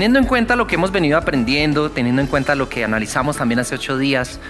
[0.00, 3.58] teniendo en cuenta lo que hemos venido aprendiendo, teniendo en cuenta lo que analizamos también
[3.58, 4.40] hace ocho días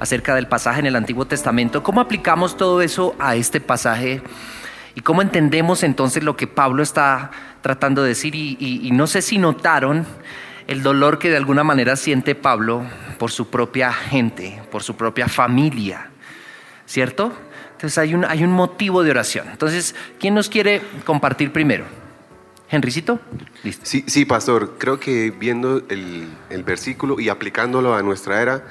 [0.00, 4.22] acerca del pasaje en el Antiguo Testamento, ¿cómo aplicamos todo eso a este pasaje?
[4.94, 7.30] ¿Y cómo entendemos entonces lo que Pablo está
[7.60, 8.34] tratando de decir?
[8.34, 10.06] Y, no sé si notaron
[10.66, 12.82] el dolor que de alguna manera siente Pablo
[13.18, 16.08] por su propia gente, por su propia familia,
[16.86, 17.34] ¿cierto?
[17.72, 19.46] Entonces hay un, hay un motivo de oración.
[19.50, 21.84] Entonces, ¿quién nos quiere compartir primero?
[22.68, 23.20] Henricito.
[23.62, 23.84] Listo.
[23.86, 24.74] Sí, sí, pastor.
[24.78, 28.64] Creo que viendo el, el versículo y aplicándolo a nuestra era,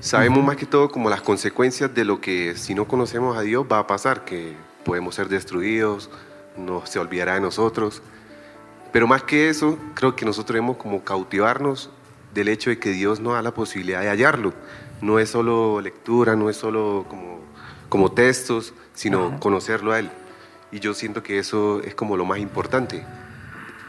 [0.00, 3.66] sabemos más que todo como las consecuencias de lo que si no conocemos a Dios
[3.70, 4.54] va a pasar, que
[4.84, 6.10] podemos ser destruidos,
[6.56, 8.02] no se olvidará de nosotros.
[8.92, 11.90] Pero más que eso, creo que nosotros debemos como cautivarnos
[12.34, 14.52] del hecho de que Dios nos da la posibilidad de hallarlo.
[15.00, 17.40] No es solo lectura, no es solo como,
[17.88, 20.10] como textos, sino conocerlo a Él.
[20.72, 23.04] Y yo siento que eso es como lo más importante,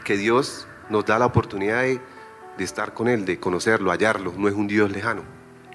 [0.02, 2.00] que Dios nos da la oportunidad de,
[2.58, 5.22] de estar con Él, de conocerlo, hallarlo, no es un Dios lejano.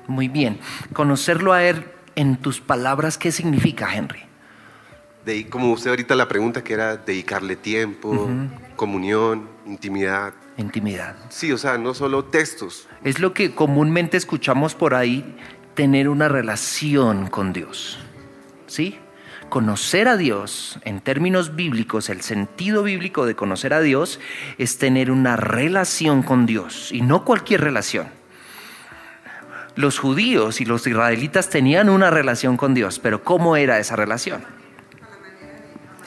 [0.07, 0.59] Muy bien,
[0.93, 4.27] conocerlo a Él en tus palabras, ¿qué significa, Henry?
[5.27, 8.29] de, como usted ahorita la pregunta que era dedicarle tiempo,
[8.75, 10.33] comunión, intimidad.
[10.55, 11.15] Intimidad.
[11.29, 12.87] Sí, o sea, no solo textos.
[13.03, 15.37] Es lo que comúnmente escuchamos por ahí,
[15.75, 17.99] tener una relación con Dios.
[18.65, 18.97] ¿Sí?
[19.49, 24.19] Conocer a Dios, en términos bíblicos, el sentido bíblico de conocer a Dios
[24.57, 28.07] es tener una relación con Dios y no cualquier relación.
[29.75, 34.43] Los judíos y los israelitas tenían una relación con Dios, pero ¿cómo era esa relación?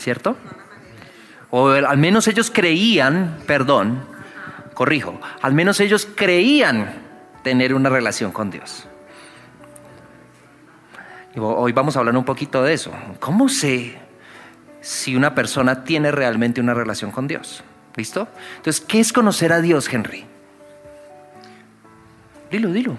[0.00, 0.36] ¿cierto?
[1.50, 4.02] O al menos ellos creían, perdón,
[4.75, 7.02] corrijo, al menos ellos creían
[7.42, 8.86] tener una relación con Dios.
[11.34, 12.92] Y hoy vamos a hablar un poquito de eso.
[13.20, 13.98] ¿Cómo sé
[14.80, 17.62] si una persona tiene realmente una relación con Dios?
[17.96, 18.28] ¿Listo?
[18.56, 20.24] Entonces, ¿qué es conocer a Dios, Henry?
[22.50, 22.96] Dilo, dilo.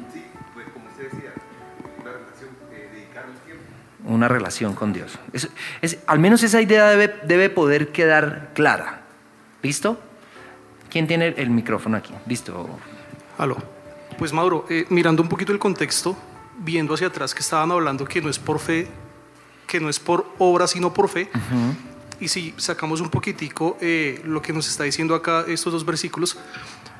[4.03, 5.17] una relación con Dios.
[5.31, 9.01] Es, al menos esa idea debe, debe, poder quedar clara.
[9.61, 9.99] ¿Listo?
[10.89, 12.13] ¿Quién tiene el micrófono aquí?
[12.25, 12.67] ¿Listo?
[13.37, 13.57] Aló.
[14.17, 16.17] Pues Mauro, eh, mirando un poquito el contexto,
[16.63, 18.87] viendo hacia atrás que estaban hablando que no es por fe,
[19.67, 21.29] que no es por obra, sino por fe.
[22.19, 26.37] Y si sacamos un poquitico eh, lo que nos está diciendo acá estos dos versículos,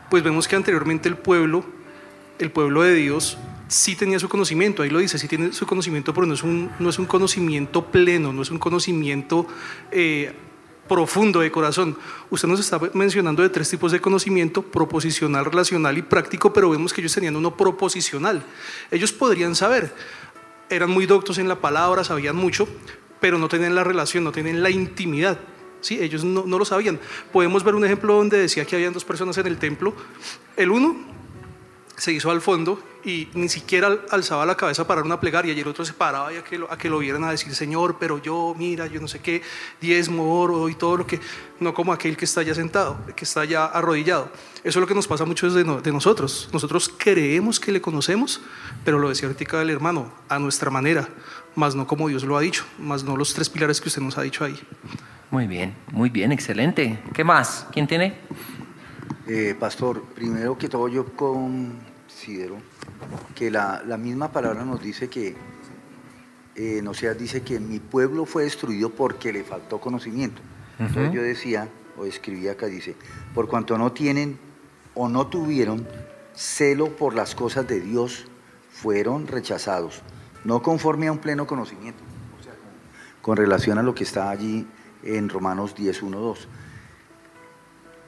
[0.10, 1.64] pues vemos que anteriormente el pueblo,
[2.40, 6.14] el pueblo de Dios, sí tenía su conocimiento, ahí lo dice, sí tiene su conocimiento,
[6.14, 9.48] pero no es un, no es un conocimiento pleno, no es un conocimiento
[9.92, 10.34] eh,
[10.91, 11.96] profundo de corazón.
[12.29, 16.91] Usted nos está mencionando de tres tipos de conocimiento, proposicional, relacional y práctico, pero vemos
[16.91, 18.44] que ellos tenían uno proposicional.
[18.91, 19.94] Ellos podrían saber,
[20.69, 22.68] eran muy doctos en la palabra, sabían mucho,
[23.22, 25.40] pero no tenían la relación, no tenían la intimidad.
[25.79, 27.00] Sí, ellos no, no lo sabían.
[27.31, 29.94] Podemos ver un ejemplo donde decía que habían dos personas en el templo.
[30.58, 31.21] El uno
[32.02, 35.68] se hizo al fondo y ni siquiera alzaba la cabeza para una plegaria y el
[35.68, 38.20] otro se paraba y a que, lo, a que lo vieran a decir, Señor, pero
[38.20, 39.44] yo, mira, yo no sé qué,
[39.80, 41.20] diezmo, oro y todo lo que,
[41.60, 44.32] no como aquel que está ya sentado, que está ya arrodillado.
[44.64, 46.50] Eso es lo que nos pasa mucho de, de nosotros.
[46.52, 48.42] Nosotros creemos que le conocemos,
[48.84, 51.08] pero lo decía ahorita el hermano, a nuestra manera,
[51.54, 54.18] más no como Dios lo ha dicho, más no los tres pilares que usted nos
[54.18, 54.60] ha dicho ahí.
[55.30, 57.00] Muy bien, muy bien, excelente.
[57.14, 57.68] ¿Qué más?
[57.72, 58.18] ¿Quién tiene?
[59.28, 61.91] Eh, pastor, primero que todo yo con
[62.22, 62.58] considero
[63.34, 65.36] que la, misma palabra nos dice que,
[66.56, 70.40] eh, no sea, dice que mi pueblo fue destruido porque le faltó conocimiento.
[70.78, 71.68] Entonces yo decía,
[71.98, 72.96] o escribía acá, dice,
[73.34, 74.38] por cuanto no tienen
[74.94, 75.88] o no tuvieron
[76.36, 78.26] celo por las cosas de Dios,
[78.70, 80.03] fueron rechazados,
[80.44, 82.03] no conforme a un pleno conocimiento,
[82.40, 82.53] o sea,
[83.22, 84.68] con, relación a lo que está allí
[85.02, 86.48] en Romanos 10, 1, 2.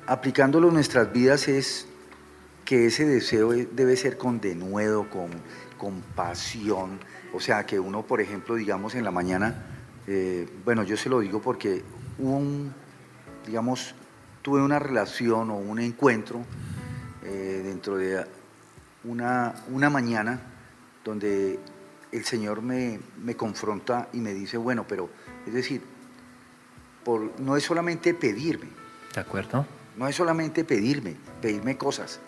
[0.05, 1.87] Aplicándolo en nuestras vidas es
[2.65, 5.29] que ese deseo debe ser con denuedo, con,
[5.77, 6.99] con pasión.
[7.33, 9.65] O sea, que uno, por ejemplo, digamos en la mañana,
[10.07, 11.83] eh, bueno, yo se lo digo porque
[12.19, 12.73] un,
[13.45, 13.95] digamos,
[14.41, 16.45] tuve una relación o un encuentro
[17.23, 18.25] eh, dentro de
[19.05, 20.39] una, una mañana
[21.03, 21.59] donde
[22.11, 25.09] el Señor me, me, confronta y me dice, bueno, pero
[25.47, 25.81] es decir,
[27.03, 28.67] por, no es solamente pedirme.
[29.13, 29.65] ¿De acuerdo?
[29.97, 32.19] No es solamente pedirme, pedirme cosas,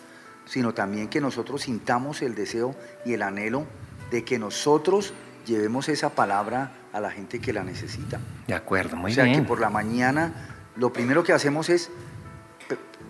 [0.46, 3.66] sino también que nosotros sintamos el deseo y el anhelo
[4.10, 5.12] de que nosotros
[5.44, 8.18] llevemos esa palabra a la gente que la necesita.
[8.46, 9.20] De acuerdo, muy bien.
[9.20, 11.90] O sea, que por la mañana lo primero que hacemos es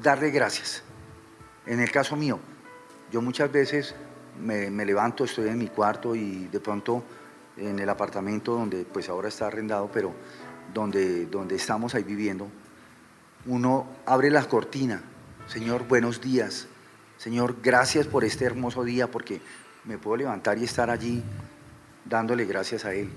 [0.02, 0.82] darle gracias.
[1.66, 2.40] En el caso mío,
[3.12, 3.94] yo muchas veces
[4.40, 7.04] me, levanto, estoy en mi cuarto y de pronto
[7.56, 10.12] en el apartamento donde pues ahora está arrendado, pero
[10.74, 12.48] donde, donde estamos ahí viviendo,
[13.46, 15.02] uno abre la cortina
[15.46, 16.66] Señor, buenos días.
[17.18, 19.40] Señor, gracias por este hermoso día porque
[19.84, 21.22] me puedo levantar y estar allí
[22.04, 23.10] dándole gracias a Él.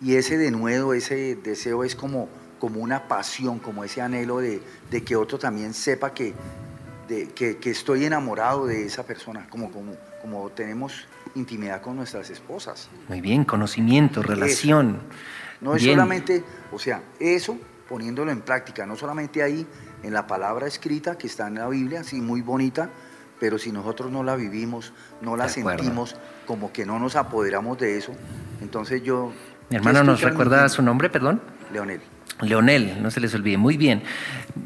[0.00, 5.02] Y ese denuedo, ese deseo es como, como una pasión, como ese anhelo de, de
[5.02, 6.34] que otro también sepa que,
[7.08, 12.30] de, que, que estoy enamorado de esa persona, como, como, como tenemos intimidad con nuestras
[12.30, 12.88] esposas.
[13.08, 15.00] Muy bien, conocimiento, relación.
[15.60, 15.96] No es Bien.
[15.96, 17.58] solamente, o sea, eso
[17.88, 19.66] poniéndolo en práctica, no solamente ahí
[20.02, 22.90] en la palabra escrita que está en la Biblia, sí, muy bonita,
[23.40, 24.92] pero si nosotros no la vivimos,
[25.22, 28.12] no la sentimos, como que no nos apoderamos de eso,
[28.60, 29.32] entonces yo...
[29.70, 31.40] Mi hermano nos recuerda su nombre, perdón.
[31.72, 32.00] Leonel.
[32.40, 33.56] Leonel, no se les olvide.
[33.58, 34.02] Muy bien,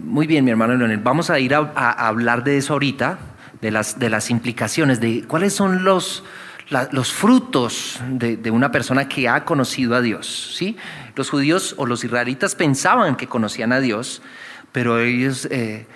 [0.04, 0.98] muy bien, mi hermano Leonel.
[0.98, 3.18] Vamos a ir a, a- a hablar de eso ahorita,
[3.60, 6.22] de las, de las implicaciones, de cuáles son los,
[6.70, 10.54] la- los frutos de, de una persona que ha conocido a Dios.
[10.56, 10.76] ¿sí?
[11.16, 14.22] Los judíos o los israelitas pensaban que conocían a Dios,
[14.70, 15.86] pero ellos, eh,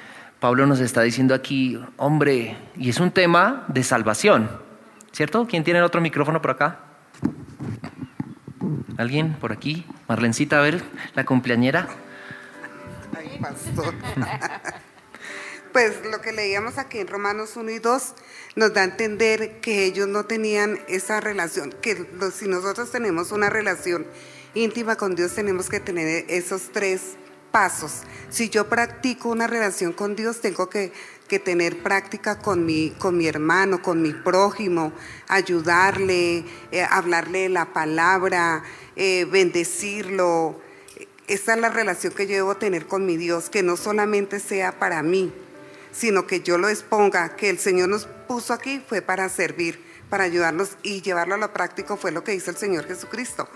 [0.40, 4.50] Pablo nos está diciendo aquí, hombre, y es un tema de salvación,
[5.12, 5.46] ¿cierto?
[5.48, 6.80] ¿Quién tiene otro micrófono por acá?
[8.98, 9.86] ¿Alguien por aquí?
[10.08, 10.82] Marlencita, a ver,
[11.14, 11.88] la cumpleañera.
[13.16, 13.94] Ay, pastor.
[15.72, 18.14] Pues lo que leíamos aquí en Romanos 1 y 2
[18.54, 23.50] nos da a entender que ellos no tenían esa relación, que si nosotros tenemos una
[23.50, 24.06] relación
[24.54, 27.16] íntima con Dios tenemos que tener esos tres
[27.50, 28.02] pasos.
[28.30, 30.92] Si yo practico una relación con Dios, tengo que,
[31.28, 34.92] que tener práctica con mi, con mi hermano, con mi prójimo,
[35.28, 38.62] ayudarle, eh, hablarle la palabra,
[38.94, 40.60] eh, bendecirlo.
[41.26, 44.78] Esa es la relación que yo debo tener con mi Dios, que no solamente sea
[44.78, 45.32] para mí,
[45.92, 50.24] sino que yo lo exponga, que el Señor nos puso aquí fue para servir, para
[50.24, 53.48] ayudarnos y llevarlo a lo práctico fue lo que hizo el Señor Jesucristo.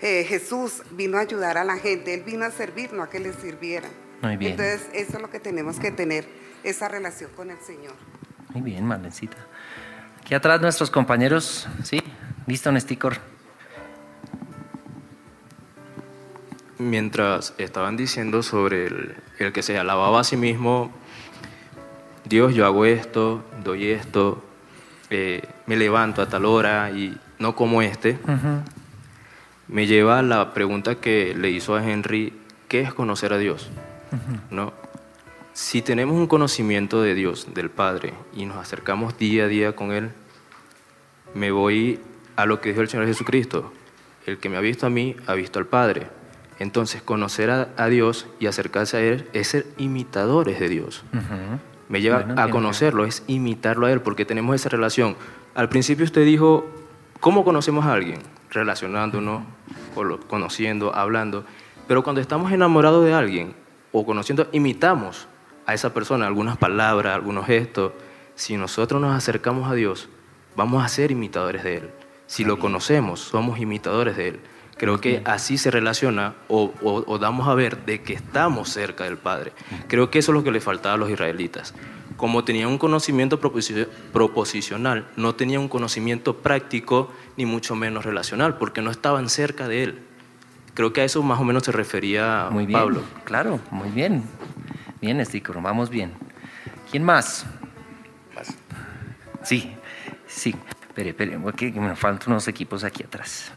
[0.00, 3.20] Eh, Jesús vino a ayudar a la gente, Él vino a servir, no a que
[3.20, 3.90] le sirvieran.
[4.22, 4.52] Muy bien.
[4.52, 6.26] Entonces, eso es lo que tenemos que tener,
[6.62, 7.94] esa relación con el Señor.
[8.50, 9.36] Muy bien, Marlencita.
[10.20, 12.02] Aquí atrás nuestros compañeros, ¿sí?
[12.46, 13.18] Listo, Nesticor.
[16.78, 20.90] mientras estaban diciendo sobre el, el que se alababa a sí mismo,
[22.24, 24.42] Dios, yo hago esto, doy esto,
[25.10, 28.18] eh, me levanto a tal hora y no como este,
[29.68, 32.32] me lleva a la pregunta que le hizo a Henry,
[32.68, 33.70] ¿qué es conocer a Dios?
[34.50, 34.72] ¿No?
[35.52, 39.92] Si tenemos un conocimiento de Dios, del Padre, y nos acercamos día a día con
[39.92, 40.10] Él,
[41.34, 42.00] me voy
[42.36, 43.72] a lo que dijo el Señor Jesucristo.
[44.26, 46.08] El que me ha visto a mí, ha visto al Padre.
[46.58, 51.04] Entonces, conocer a, a Dios y acercarse a Él es ser imitadores de Dios.
[51.88, 55.16] Me lleva Bueno, a conocerlo, es imitarlo a Él, porque tenemos esa relación.
[55.54, 56.66] Al principio usted dijo,
[57.20, 58.20] ¿cómo conocemos a alguien?
[58.54, 59.42] Relacionándonos,
[60.28, 61.44] conociendo, hablando.
[61.86, 63.54] Pero cuando estamos enamorados de alguien
[63.92, 65.26] o conociendo, imitamos
[65.66, 67.92] a esa persona, algunas palabras, algunos gestos.
[68.36, 70.08] Si nosotros nos acercamos a Dios,
[70.56, 71.90] vamos a ser imitadores de Él.
[72.26, 74.40] Si lo conocemos, somos imitadores de Él.
[74.76, 79.04] Creo que así se relaciona o, o- o damos a ver de que estamos cerca
[79.04, 79.52] del Padre.
[79.88, 81.74] Creo que eso es lo que le faltaba a los israelitas.
[82.24, 88.56] Como tenían un conocimiento proposi- proposicional, no tenían un conocimiento práctico ni mucho menos relacional,
[88.56, 89.98] porque no estaban cerca de Él.
[90.72, 92.80] Creo que a eso más o menos se refería Muy bien.
[92.80, 93.02] Pablo.
[93.24, 94.22] Claro, muy bien.
[95.02, 96.14] Bien, Nesticor, vamos bien.
[96.90, 97.44] ¿Quién más?
[99.42, 99.74] Sí,
[100.26, 100.54] sí.
[100.88, 103.52] Espere, espere, porque me faltan unos equipos aquí atrás.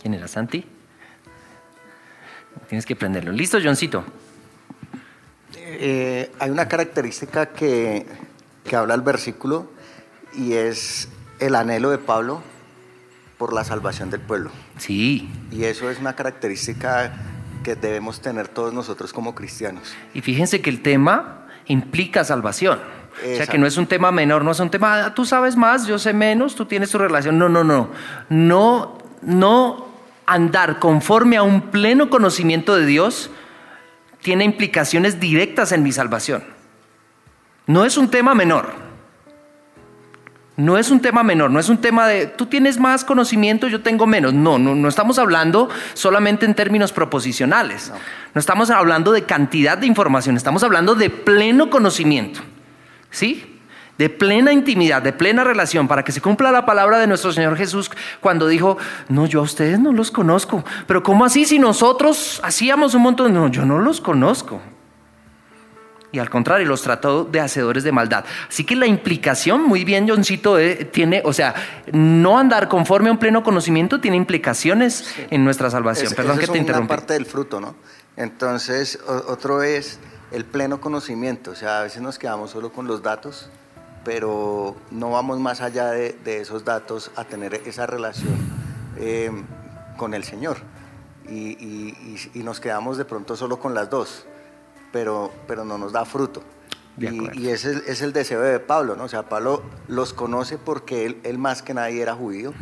[0.00, 0.64] ¿Quién era Santi?
[2.70, 3.30] Tienes que prenderlo.
[3.30, 4.02] ¿Listo, Johncito?
[5.80, 8.06] Eh, hay una característica que,
[8.64, 9.70] que habla el versículo
[10.34, 12.42] y es el anhelo de Pablo
[13.38, 14.50] por la salvación del pueblo.
[14.78, 15.28] Sí.
[15.50, 17.12] Y eso es una característica
[17.62, 19.94] que debemos tener todos nosotros como cristianos.
[20.12, 22.78] Y fíjense que el tema implica salvación.
[22.78, 23.58] O sea, que Exacto.
[23.58, 26.12] no es un tema menor, no es un tema, "Ah, tú sabes más, yo sé
[26.12, 27.38] menos, tú tienes tu relación.
[27.38, 27.90] No, no, no.
[28.28, 29.86] No, no
[30.26, 33.30] andar conforme a un pleno conocimiento de Dios
[34.24, 36.42] tiene implicaciones directas en mi salvación.
[37.66, 38.72] No es un tema menor.
[40.56, 43.82] No es un tema menor, no es un tema de tú tienes más conocimiento, yo
[43.82, 44.32] tengo menos.
[44.32, 47.92] No, no, no estamos hablando solamente en términos proposicionales.
[48.34, 48.40] No.
[48.40, 52.40] estamos hablando de cantidad de información, estamos hablando de pleno conocimiento.
[53.10, 53.53] ¿Sí?
[53.98, 57.56] De plena intimidad, de plena relación, para que se cumpla la palabra de nuestro Señor
[57.56, 58.76] Jesús cuando dijo,
[59.08, 60.64] no, yo a ustedes no los conozco.
[60.86, 63.32] Pero ¿cómo así si nosotros hacíamos un montón?
[63.32, 64.60] No, yo no los conozco
[66.10, 68.24] y al contrario, los trató de hacedores de maldad.
[68.48, 71.54] Así que la implicación, muy bien, Johncito, eh, tiene, o sea,
[71.92, 76.06] no andar conforme a un pleno conocimiento tiene implicaciones en nuestra salvación.
[76.06, 76.88] Es- Perdón que es te una interrumpí.
[76.88, 77.74] parte del fruto, ¿no?
[78.16, 79.98] Entonces, o- otro es
[80.30, 81.50] el pleno conocimiento.
[81.50, 83.50] O sea, a veces nos quedamos solo con los datos,
[84.04, 88.36] pero no vamos más allá de, esos datos a tener esa relación
[88.96, 89.30] eh,
[89.96, 90.58] con el Señor.
[91.28, 91.94] Y,
[92.34, 94.26] nos quedamos de pronto solo con las dos,
[94.92, 96.42] pero, pero no nos da fruto.
[96.98, 99.04] Y, ese es, el deseo de Pablo, ¿no?
[99.04, 102.52] O sea, Pablo los conoce porque él, él más que nadie era judío,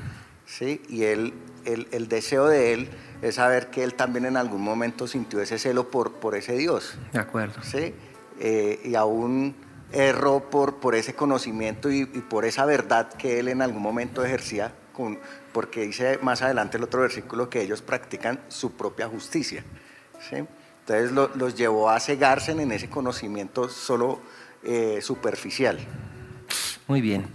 [0.46, 0.80] ¿sí?
[0.88, 1.34] Y él,
[1.64, 2.88] el deseo de él
[3.22, 6.98] es saber que él también en algún momento sintió ese celo por, por ese Dios.
[7.12, 7.62] De acuerdo.
[7.62, 7.94] ¿sí?
[8.40, 9.54] Eh, y aún
[9.92, 14.72] erró por, por ese conocimiento y, por esa verdad que él en algún momento ejercía,
[14.92, 15.18] con,
[15.52, 19.64] porque dice más adelante el otro versículo que ellos practican su propia justicia.
[20.28, 20.44] ¿sí?
[20.80, 24.20] Entonces los llevó a cegarse en ese conocimiento solo
[24.64, 25.78] eh, superficial.
[26.88, 27.26] Muy bien.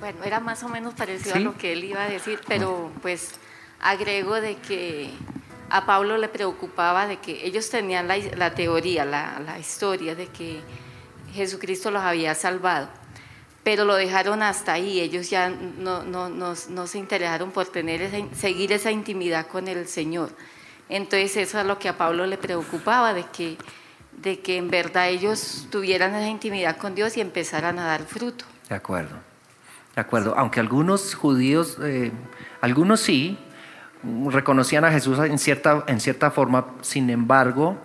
[0.00, 3.32] Bueno, era más o menos parecido a lo que él iba a decir, pero pues
[3.80, 5.10] agrego de que
[5.70, 10.60] a Pablo le preocupaba de que ellos tenían la, teoría, la, historia de que
[11.32, 12.88] Jesucristo los había salvado,
[13.62, 18.90] pero lo dejaron hasta ahí, ellos ya no, no, se interesaron por tener seguir esa
[18.90, 20.30] intimidad con el Señor.
[20.88, 23.58] Entonces eso es lo que a Pablo le preocupaba, de que,
[24.16, 28.46] de que en verdad ellos tuvieran esa intimidad con Dios y empezaran a dar fruto.
[28.70, 29.16] De acuerdo,
[29.94, 30.34] de acuerdo.
[30.38, 32.10] Aunque algunos judíos, eh,
[32.62, 33.38] algunos sí,
[34.02, 37.78] reconocían a Jesús en cierta, en cierta forma, sin embargo,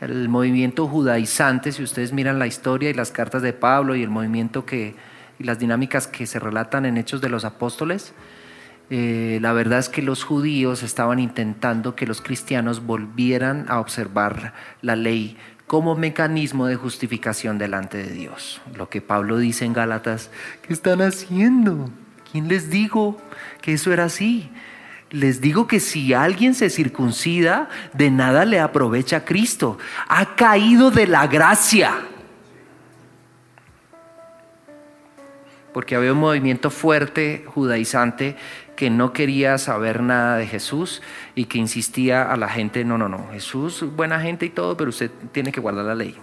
[0.00, 4.10] el movimiento judaizante, si ustedes miran la historia y las cartas de Pablo y el
[4.10, 4.94] movimiento que,
[5.38, 8.12] y las dinámicas que se relatan en Hechos de los Apóstoles,
[8.88, 14.52] eh, la verdad es que los judíos estaban intentando que los cristianos volvieran a observar
[14.80, 18.60] la ley como mecanismo de justificación delante de Dios.
[18.76, 20.30] Lo que Pablo dice en Gálatas,
[20.62, 21.90] ¿qué están haciendo?
[22.30, 23.16] ¿Quién les dijo
[23.60, 24.48] que eso era así?
[25.10, 29.78] Les digo que si alguien se circuncida, de nada le aprovecha a Cristo.
[30.08, 31.94] Ha caído de la gracia.
[35.72, 38.36] Porque había un movimiento fuerte judaizante
[38.76, 41.02] que no quería saber nada de Jesús
[41.34, 44.90] y que insistía a la gente, no, no, no, Jesús, buena gente y todo, pero
[44.90, 46.16] usted tiene que guardar la ley.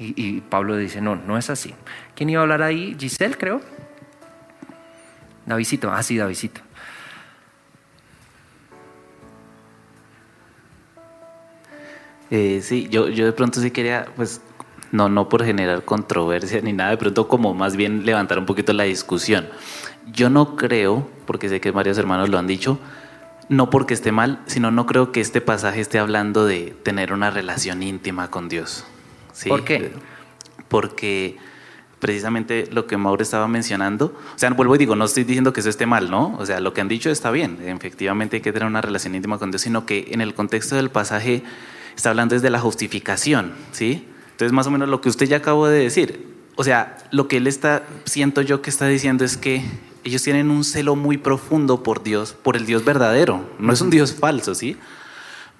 [0.00, 1.74] Y, Pablo dice, no, no es así.
[2.14, 2.96] ¿Quién iba a hablar ahí?
[2.96, 3.60] Giselle, creo.
[5.44, 6.60] Davidito, ah, sí, Davidito.
[12.30, 14.40] Eh, sí, yo, yo de pronto sí quería, pues,
[14.92, 18.72] no, no por generar controversia ni nada, de pronto como más bien levantar un poquito
[18.72, 19.48] la discusión.
[20.12, 22.78] Yo no creo, porque sé que varios hermanos lo han dicho,
[23.48, 27.30] no porque esté mal, sino no creo que este pasaje esté hablando de tener una
[27.30, 28.84] relación íntima con Dios.
[29.32, 29.48] ¿Sí?
[29.48, 29.92] ¿Por qué?
[30.68, 31.36] Porque
[31.98, 35.60] precisamente lo que Mauro estaba mencionando, o sea, vuelvo y digo, no estoy diciendo que
[35.60, 36.36] eso esté mal, ¿no?
[36.38, 39.38] O sea, lo que han dicho está bien, efectivamente hay que tener una relación íntima
[39.38, 41.42] con Dios, sino que en el contexto del pasaje
[41.96, 44.06] está hablando desde la justificación, ¿sí?
[44.30, 47.38] Entonces, más o menos lo que usted ya acabó de decir, o sea, lo que
[47.38, 49.64] él está, siento yo que está diciendo es que
[50.04, 53.44] ellos tienen un celo muy profundo por Dios, por el Dios verdadero.
[53.58, 54.76] No es un Dios falso, ¿sí?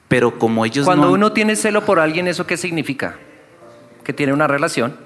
[0.08, 3.16] Pero como ellos Cuando uno tiene celo por alguien, ¿eso qué significa?
[4.04, 4.96] Que tiene una relación.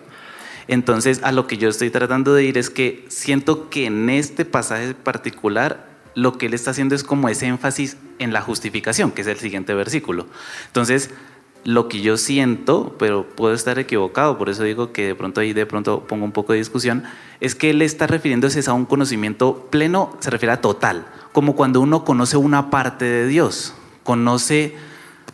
[0.69, 4.45] Entonces, a lo que yo estoy tratando de ir es que siento que en este
[4.45, 9.23] pasaje particular lo que él está haciendo es como ese énfasis en la justificación, que
[9.23, 10.27] es el siguiente versículo.
[10.67, 11.11] Entonces,
[11.65, 15.53] lo que yo siento, pero puedo estar equivocado, por eso digo que de pronto ahí
[15.53, 17.05] de pronto pongo un poco de discusión,
[17.41, 21.81] es que él está refiriéndose a un conocimiento pleno, se refiere a total, como cuando
[21.81, 24.75] uno conoce una parte de Dios, conoce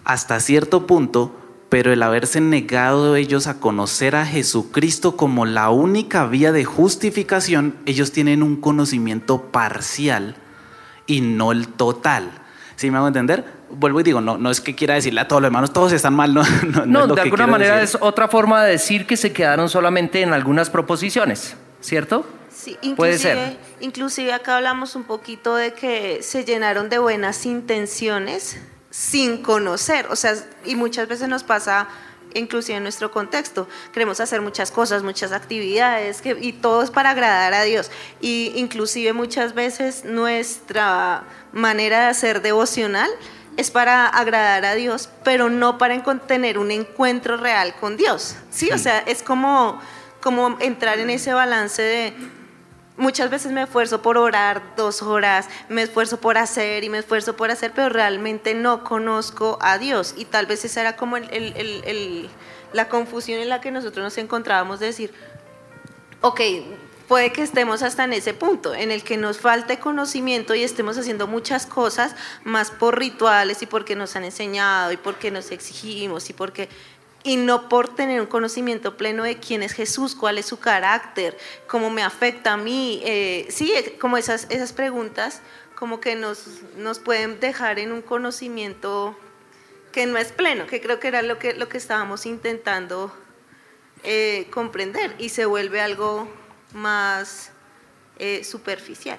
[0.05, 1.35] hasta cierto punto,
[1.69, 7.77] pero el haberse negado ellos a conocer a Jesucristo como la única vía de justificación,
[7.87, 10.37] ellos tienen un conocimiento parcial
[11.07, 12.31] y no el total.
[12.77, 13.59] ¿Sí me hago entender?
[13.71, 16.15] vuelvo y digo, no, no es que quiera decirle a todos los hermanos, todos están
[16.15, 16.43] mal, no.
[16.87, 20.71] No, de alguna manera es otra forma de decir que se quedaron solamente en algunas
[20.71, 22.27] proposiciones, ¿cierto?
[22.51, 23.57] Sí, Puede ser.
[23.81, 28.59] Inclusive acá hablamos un poquito de que se llenaron de buenas intenciones
[28.99, 31.87] sin conocer, o sea, y muchas veces nos pasa
[32.35, 33.69] inclusive en nuestro contexto.
[33.93, 37.93] Queremos hacer muchas cosas, muchas actividades, que, y todo es para agradar a Dios.
[38.21, 43.09] Y inclusive muchas veces nuestra manera de hacer devocional
[43.57, 48.35] es para agradar a Dios, pero no para tener un encuentro real con Dios.
[48.51, 48.69] ¿sí?
[48.73, 49.81] O sea, es como,
[50.21, 52.15] como entrar en ese balance de
[52.99, 57.37] muchas veces me esfuerzo por orar dos horas, me esfuerzo por hacer y me esfuerzo
[57.37, 60.15] por hacer, pero realmente no conozco a Dios.
[60.17, 61.17] Y tal vez esa era como
[62.73, 65.15] la confusión en la que nosotros nos encontrábamos de decir,
[66.21, 66.41] ok,
[67.07, 70.99] puede que estemos hasta en ese punto, en el que nos falte conocimiento y estemos
[70.99, 72.15] haciendo muchas cosas
[72.45, 76.69] más por rituales y porque nos han enseñado y porque nos exigimos y porque
[77.29, 81.37] y no por tener un conocimiento pleno de quién es Jesús, cuál es su carácter,
[81.67, 83.03] cómo me afecta a mí.
[83.05, 83.71] Eh, sí,
[84.01, 85.43] como esas, esas preguntas
[85.75, 89.15] como que nos, nos pueden dejar en un conocimiento
[89.93, 93.15] que no es pleno, que creo que era lo que, lo que estábamos intentando
[94.05, 96.27] eh, comprender y se vuelve algo
[96.73, 97.53] más
[98.19, 99.19] eh, superficial.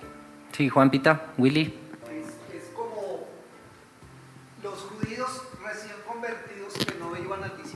[0.57, 1.75] Sí, Juan Pita, Willy.
[2.51, 3.27] Es, como
[4.63, 7.68] los judíos recién convertidos que no iban al.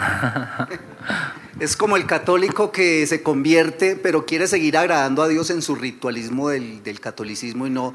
[1.60, 5.74] es como el católico que se convierte, pero quiere seguir agradando a Dios en su
[5.74, 7.94] ritualismo del, catolicismo y no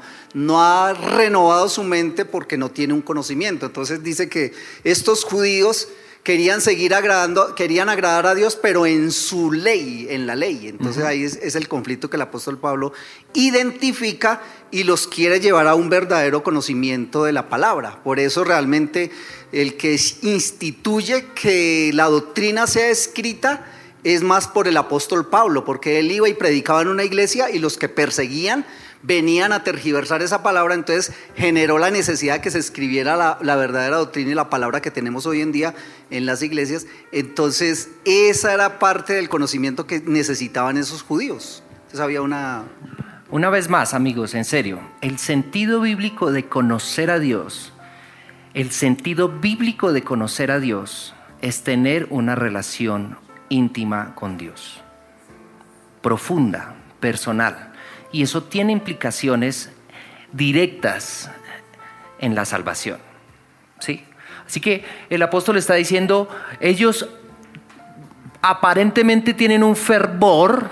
[0.62, 3.66] ha renovado su mente porque no tiene un conocimiento.
[3.66, 4.52] Entonces dice que
[4.84, 5.88] estos judíos
[6.26, 10.66] querían seguir agradando, querían agradar a Dios, pero en su ley, en la ley.
[10.66, 12.92] Entonces ahí es, el conflicto que el apóstol Pablo
[13.32, 14.42] identifica
[14.72, 18.02] y los quiere llevar a un verdadero conocimiento de la palabra.
[18.02, 19.12] Por eso realmente
[19.52, 23.64] el que instituye que la doctrina sea escrita
[24.02, 27.60] es más por el apóstol Pablo, porque él iba y predicaba en una iglesia y
[27.60, 28.66] los que perseguían
[29.06, 33.96] venían a tergiversar esa palabra, entonces generó la necesidad de que se escribiera la, verdadera
[33.96, 35.74] doctrina y la palabra que tenemos hoy en día
[36.10, 36.86] en las iglesias.
[37.12, 41.62] Entonces, esa era parte del conocimiento que necesitaban esos judíos.
[41.70, 42.64] Entonces había una...
[43.28, 47.72] Una vez más, amigos, en serio, el sentido bíblico de conocer a Dios,
[48.54, 54.80] el sentido bíblico de conocer a Dios es tener una relación íntima con Dios,
[56.02, 57.72] profunda, personal
[58.16, 59.68] y eso tiene implicaciones
[60.32, 61.30] directas
[62.18, 62.98] en la salvación.
[63.78, 64.02] ¿Sí?
[64.46, 66.26] Así que el apóstol está diciendo,
[66.58, 67.06] ellos
[68.40, 70.70] aparentemente tienen un fervor,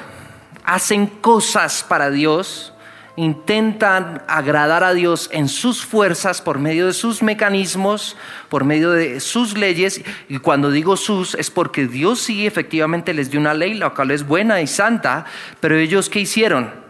[0.64, 2.72] hacen cosas para Dios,
[3.16, 8.16] intentan agradar a Dios en sus fuerzas, por medio de sus mecanismos,
[8.48, 10.00] por medio de sus leyes.
[10.30, 14.12] Y cuando digo sus es porque Dios sí efectivamente les dio una ley, la cual
[14.12, 15.26] es buena y santa,
[15.60, 16.83] pero ellos ¿qué hicieron?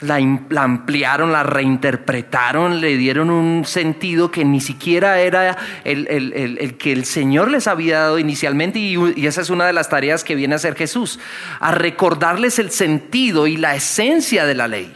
[0.00, 7.04] La, ampliaron, la reinterpretaron, le dieron un sentido que ni siquiera era el, que el
[7.04, 10.54] Señor les había dado inicialmente y, y, esa es una de las tareas que viene
[10.54, 11.18] a hacer Jesús,
[11.60, 14.92] a recordarles el sentido y la esencia de la ley.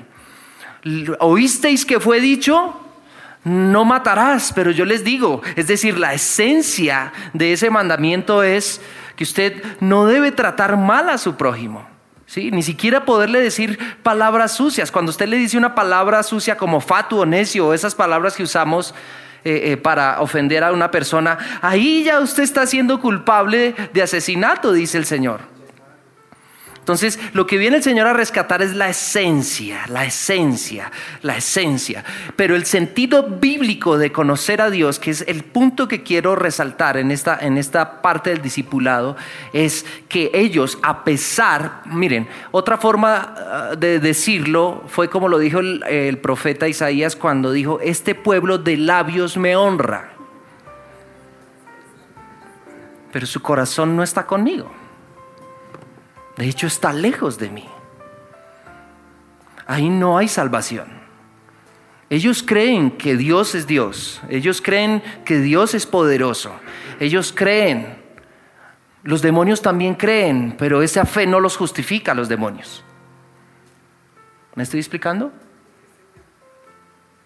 [1.21, 2.81] ¿Oísteis que fue dicho?
[3.45, 8.81] No matarás, pero yo les digo, es decir, la esencia de ese mandamiento es
[9.17, 11.94] que usted no debe tratar mal a su prójimo.
[12.37, 14.91] Ni siquiera poderle decir palabras sucias.
[14.91, 18.95] Cuando usted le dice una palabra sucia como fatu o necio, esas palabras que usamos
[19.45, 24.73] eh, eh, para ofender a una persona, ahí ya usted está siendo culpable de asesinato,
[24.73, 25.54] dice el Señor.
[26.85, 30.93] Entonces, lo que viene el Señor a rescatar es la esencia, la esencia,
[31.23, 32.05] la esencia.
[32.37, 36.99] Pero el sentido bíblico de conocer a Dios, que es el punto que quiero resaltar
[36.99, 39.17] en esta, en esta parte del discipulado,
[39.55, 45.61] es que ellos, a pesar, miren, otra forma ah, de decirlo fue como lo dijo
[45.61, 50.11] el, el profeta Isaías cuando dijo, este pueblo de labios me honra,
[53.11, 54.84] pero su corazón no está conmigo.
[56.37, 57.69] De hecho, está lejos de mí.
[59.67, 60.89] Ahí no hay salvación.
[62.11, 64.21] Ellos creen que Dios es Dios.
[64.29, 66.53] Ellos creen que Dios es poderoso.
[67.01, 67.97] Ellos creen.
[69.03, 72.85] Los demonios también creen, pero esa fe no los justifica a los demonios.
[74.55, 75.33] ¿Me estoy explicando?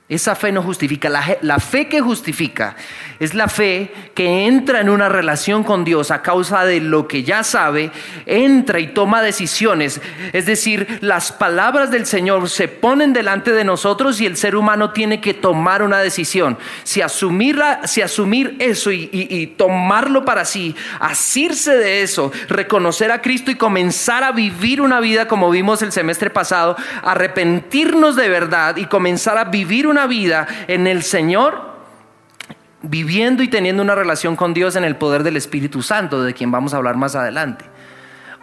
[0.08, 1.10] Esa fe no justifica.
[1.42, 2.76] La, fe que justifica
[3.20, 7.24] es la fe que entra en una relación con Dios a causa de lo que
[7.24, 7.90] ya sabe,
[8.24, 10.00] entra y toma decisiones.
[10.32, 14.92] Es decir, las palabras del Señor se ponen delante de nosotros y el ser humano
[14.92, 16.56] tiene que tomar una decisión.
[16.84, 23.20] Si, asumirla, si asumir eso y, y tomarlo para sí, asirse de eso, reconocer a
[23.20, 28.78] Cristo y comenzar a vivir una vida como vimos el semestre pasado, arrepentirnos de verdad
[28.78, 31.68] y comenzar a vivir una vida en el Señor,
[32.82, 36.50] viviendo y teniendo una relación con Dios en el poder del Espíritu Santo, de quien
[36.50, 37.64] vamos a hablar más adelante.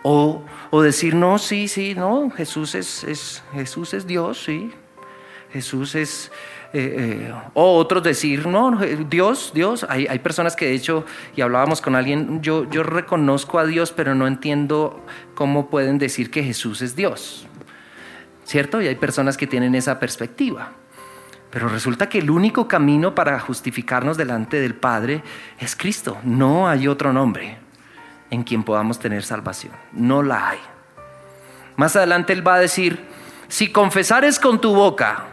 [0.08, 0.44] O,
[0.84, 4.72] decir, no, sí, sí, no, Jesús es, Jesús es Dios, sí.
[5.52, 6.32] Jesús es...
[6.74, 8.78] Eh, eh, o otros decir, no,
[9.10, 9.86] Dios, Dios.
[9.90, 13.94] Hay, hay, personas que de hecho, y hablábamos con alguien, yo, yo reconozco a Dios,
[13.94, 15.02] pero no entiendo
[15.34, 17.48] cómo pueden decir que Jesús es Dios.
[18.44, 18.82] ¿Cierto?
[18.82, 20.74] Y hay personas que tienen esa perspectiva.
[21.56, 25.24] Pero resulta que el único camino para justificarnos delante del Padre
[25.58, 26.18] es Cristo.
[26.26, 27.58] No hay otro nombre
[28.30, 29.72] en quien podamos tener salvación.
[29.94, 30.60] No la hay.
[31.78, 33.06] Más adelante él va a decir,
[33.48, 35.28] si confesares con tu boca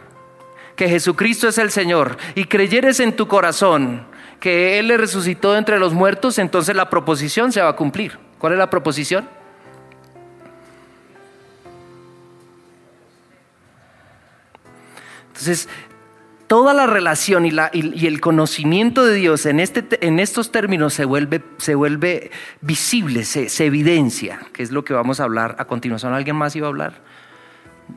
[0.77, 4.05] que Jesucristo es el Señor y creyeres en tu corazón
[4.39, 8.17] que Él le resucitó entre los muertos, entonces la proposición se va a cumplir.
[8.37, 9.27] ¿Cuál es la proposición?
[15.27, 15.67] Entonces,
[16.53, 21.43] toda la relación y, el conocimiento de Dios en, este, en estos términos se vuelve,
[21.57, 22.29] se vuelve
[22.61, 26.13] visible, se, evidencia, que es lo que vamos a hablar a continuación.
[26.13, 27.01] ¿Alguien más iba a hablar?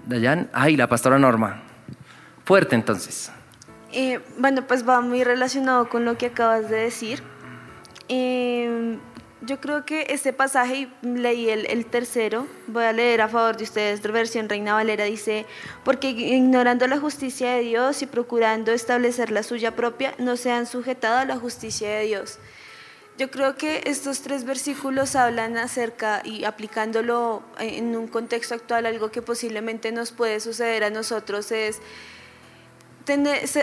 [0.07, 1.65] Dayan, ay, la pastora Norma.
[2.47, 3.31] Fuerte entonces.
[3.93, 7.23] Eh, bueno, pues va muy relacionado con lo que acabas de decir.
[8.09, 8.97] Eh,
[9.43, 14.03] yo creo que este pasaje, leí el, tercero, voy a leer a favor de ustedes,
[14.03, 15.45] de versión Reina Valera, dice,
[15.85, 20.67] porque ignorando la justicia de Dios y procurando establecer la suya propia, no se han
[20.67, 22.39] sujetado a la justicia de Dios.
[23.19, 29.11] Yo creo que estos tres versículos hablan acerca y aplicándolo en un contexto actual, algo
[29.11, 31.81] que posiblemente nos puede suceder a nosotros es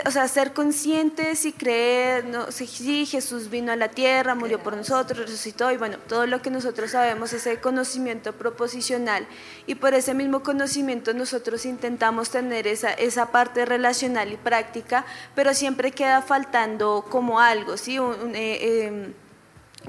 [0.06, 4.74] o sea, ser conscientes y creer, no, sí, Jesús vino a la tierra, murió por
[4.74, 9.26] nosotros, resucitó, y bueno, todo lo que nosotros sabemos, ese conocimiento proposicional,
[9.66, 15.04] y por ese mismo conocimiento nosotros intentamos tener esa, esa parte relacional y práctica,
[15.34, 17.98] pero siempre queda faltando como algo, ¿sí?
[17.98, 19.12] Eh, em,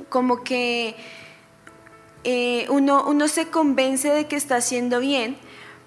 [0.10, 0.98] como que
[2.26, 5.38] eh, uno, uno se convence de que está haciendo bien,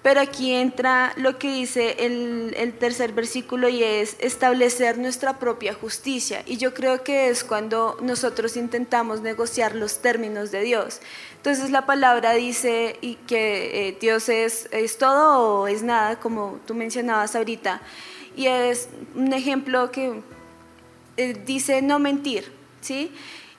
[0.01, 6.41] pero aquí entra lo que dice el, tercer versículo y es establecer nuestra propia justicia.
[6.45, 11.01] Y yo creo que es cuando nosotros intentamos negociar los términos de Dios.
[11.35, 16.59] Entonces la palabra dice y que eh, Dios es, es todo o es nada, como
[16.65, 17.81] tú mencionabas ahorita.
[18.37, 20.21] Y es un ejemplo que
[21.17, 23.11] eh, dice no mentir, ¿sí?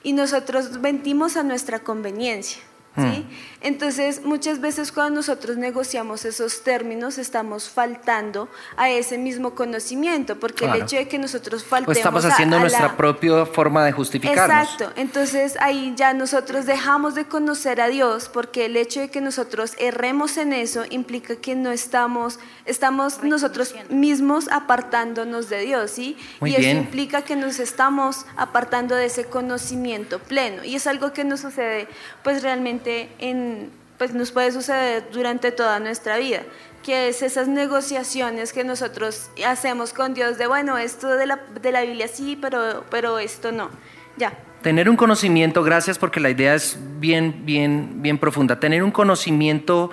[0.03, 2.63] Y nosotros mentimos a nuestra conveniencia.
[2.97, 3.03] ¿Sí?
[3.03, 3.29] Mm.
[3.63, 10.65] Entonces, muchas veces cuando nosotros negociamos esos términos, estamos faltando a ese mismo conocimiento, porque
[10.65, 11.87] el hecho de que nosotros faltemos.
[11.87, 14.71] Pues estamos haciendo nuestra propia forma de justificarnos.
[14.71, 14.93] Exacto.
[14.97, 19.75] Entonces, ahí ya nosotros dejamos de conocer a Dios, porque el hecho de que nosotros
[19.79, 26.17] erremos en eso implica que no estamos, estamos nosotros mismos apartándonos de Dios, ¿sí?
[26.43, 30.65] y eso implica que nos estamos apartando de ese conocimiento pleno.
[30.65, 31.89] Y es algo que nos sucede,
[32.23, 36.41] pues realmente en pues nos puede suceder durante toda nuestra vida,
[36.83, 41.71] que es esas negociaciones que nosotros hacemos con Dios de, bueno, esto de la, de
[41.71, 43.69] la Biblia sí, pero, pero esto no.
[44.17, 44.33] Ya.
[44.63, 49.91] Tener un conocimiento, gracias porque la idea es bien, bien, bien profunda, tener un conocimiento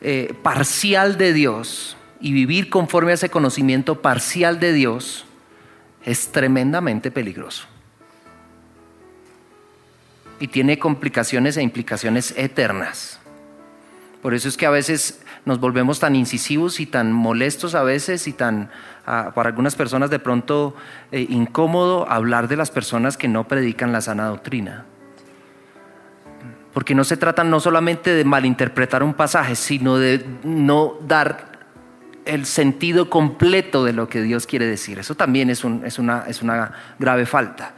[0.00, 5.26] eh, parcial de Dios y vivir conforme a ese conocimiento parcial de Dios
[6.04, 7.68] es tremendamente peligroso
[10.40, 13.20] y tiene complicaciones e implicaciones eternas.
[14.22, 18.26] Por eso es que a veces nos volvemos tan incisivos y tan molestos a veces
[18.26, 18.70] y tan,
[19.06, 20.74] ah, para algunas personas de pronto,
[21.12, 24.86] eh, incómodo hablar de las personas que no predican la sana doctrina.
[26.72, 31.52] Porque no se trata no solamente de malinterpretar un pasaje, sino de no dar
[32.24, 34.98] el sentido completo de lo que Dios quiere decir.
[34.98, 37.74] Eso también es, es, una, es una grave falta.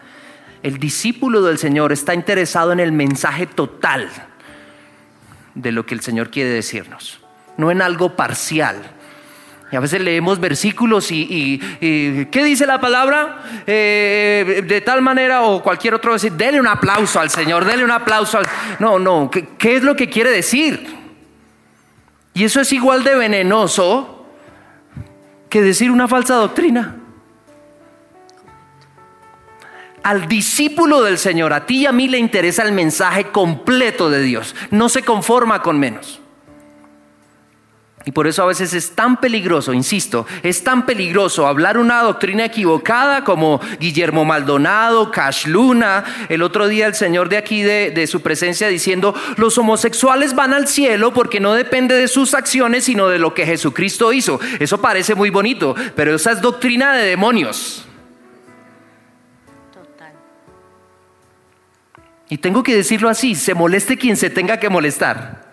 [0.66, 4.10] El discípulo del Señor está interesado en el mensaje total
[5.54, 7.20] de lo que el Señor quiere decirnos,
[7.56, 8.82] no en algo parcial.
[9.70, 13.44] Y a veces leemos versículos y, ¿qué dice la palabra?
[13.64, 17.92] Eh, de tal manera o cualquier otro decir, dele un aplauso al Señor, dele un
[17.92, 18.46] aplauso al...
[18.80, 20.84] No, no, ¿qué es lo que quiere decir?
[22.34, 24.26] Y eso es igual de venenoso
[25.48, 27.05] que decir una falsa doctrina
[30.06, 34.22] al discípulo del Señor, a ti y a mí le interesa el mensaje completo de
[34.22, 34.54] Dios.
[34.70, 36.20] No se conforma con menos.
[38.04, 42.44] Y por eso a veces es tan peligroso, insisto, es tan peligroso hablar una doctrina
[42.44, 48.06] equivocada como Guillermo Maldonado, Cash Luna, el otro día el Señor de aquí de, de,
[48.06, 53.08] su presencia diciendo, los homosexuales van al cielo porque no depende de sus acciones, sino
[53.08, 54.38] de lo que Jesucristo hizo.
[54.60, 57.86] Eso parece muy bonito, pero esa es doctrina de demonios.
[62.28, 65.46] Y tengo que decirlo así, se moleste quien se tenga que molestar.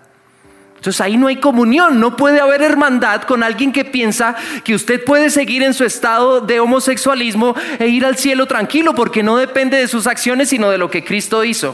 [0.84, 5.02] Entonces ahí no hay comunión, no puede haber hermandad con alguien que piensa que usted
[5.06, 9.78] puede seguir en su estado de homosexualismo e ir al cielo tranquilo porque no depende
[9.78, 11.74] de sus acciones sino de lo que Cristo hizo.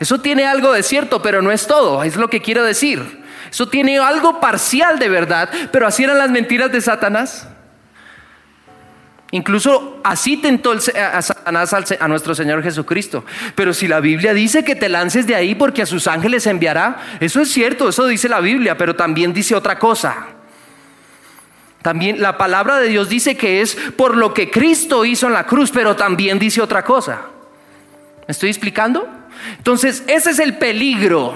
[0.00, 3.22] Eso tiene algo de cierto, pero no es todo, es lo que quiero decir.
[3.50, 7.48] Eso tiene algo parcial de verdad, pero así eran las mentiras de Satanás.
[9.36, 13.22] Incluso así tentó a Satanás a nuestro Señor Jesucristo.
[13.54, 17.18] Pero si la Biblia dice que te lances de ahí porque a sus ángeles enviará,
[17.20, 20.28] eso es cierto, eso dice la Biblia, pero también dice otra cosa.
[21.82, 25.44] También la palabra de Dios dice que es por lo que Cristo hizo en la
[25.44, 27.20] cruz, pero también dice otra cosa.
[28.26, 29.06] ¿Me estoy explicando?
[29.58, 31.34] Entonces, ese es el peligro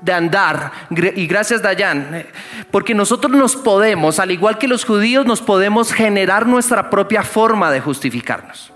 [0.00, 0.72] de andar.
[1.14, 2.26] Y gracias, Dayan,
[2.70, 7.70] porque nosotros nos podemos, al igual que los judíos, nos podemos generar nuestra propia forma
[7.70, 8.72] de justificarnos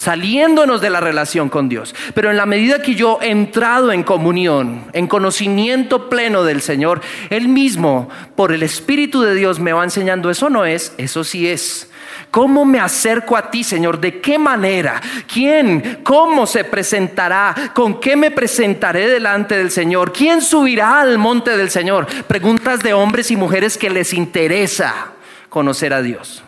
[0.00, 1.94] saliéndonos de la relación con Dios.
[2.14, 7.02] Pero en la medida que yo he entrado en comunión, en conocimiento pleno del Señor,
[7.28, 11.46] Él mismo, por el Espíritu de Dios, me va enseñando, eso no es, eso sí
[11.46, 11.89] es.
[12.30, 14.00] ¿Cómo me acerco a ti, Señor?
[14.00, 15.00] ¿De qué manera?
[15.32, 16.00] ¿Quién?
[16.04, 17.54] ¿Cómo se presentará?
[17.74, 20.12] ¿Con qué me presentaré delante del Señor?
[20.12, 22.06] ¿Quién subirá al monte del Señor?
[22.24, 25.12] Preguntas de hombres y mujeres que les interesa
[25.48, 26.44] conocer a Dios.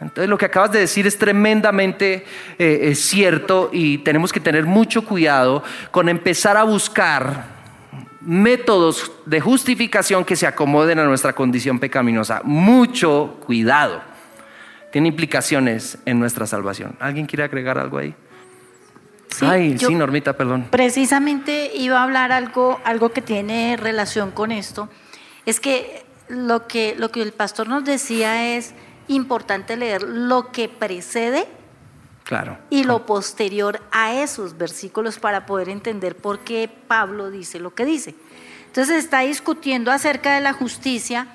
[0.00, 2.24] Entonces lo que acabas de decir es tremendamente
[2.58, 7.59] eh, cierto y tenemos que tener mucho cuidado con empezar a buscar
[8.20, 12.42] métodos de justificación que se acomoden a nuestra condición pecaminosa.
[12.44, 14.02] Mucho cuidado.
[14.92, 16.96] Tiene implicaciones en nuestra salvación.
[17.00, 18.14] ¿Alguien quiere agregar algo ahí?
[19.28, 20.66] Sí, Ay, sí, Normita, perdón.
[20.70, 24.88] Precisamente iba a hablar algo, algo que tiene relación con esto.
[25.46, 28.74] Es que lo que, lo que el pastor nos decía es
[29.06, 31.46] importante leer lo que precede
[32.24, 32.58] claro.
[32.70, 37.84] y lo posterior a esos versículos para poder entender por qué Pablo dice lo que
[37.84, 38.14] dice.
[38.66, 41.26] Entonces está discutiendo acerca de la justicia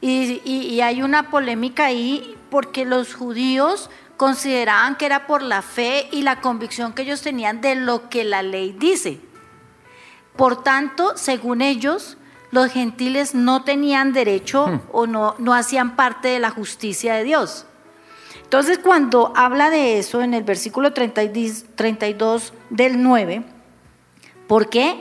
[0.00, 6.08] y, y hay una polémica ahí porque los judíos consideraban que era por la fe
[6.12, 9.20] y la convicción que ellos tenían de lo que la ley dice.
[10.36, 12.16] Por tanto, según ellos,
[12.50, 14.80] los gentiles no tenían derecho hmm.
[14.92, 17.66] o no, no hacían parte de la justicia de Dios.
[18.54, 23.42] Entonces, cuando habla de eso en el versículo 32 del 9,
[24.46, 24.94] ¿por qué?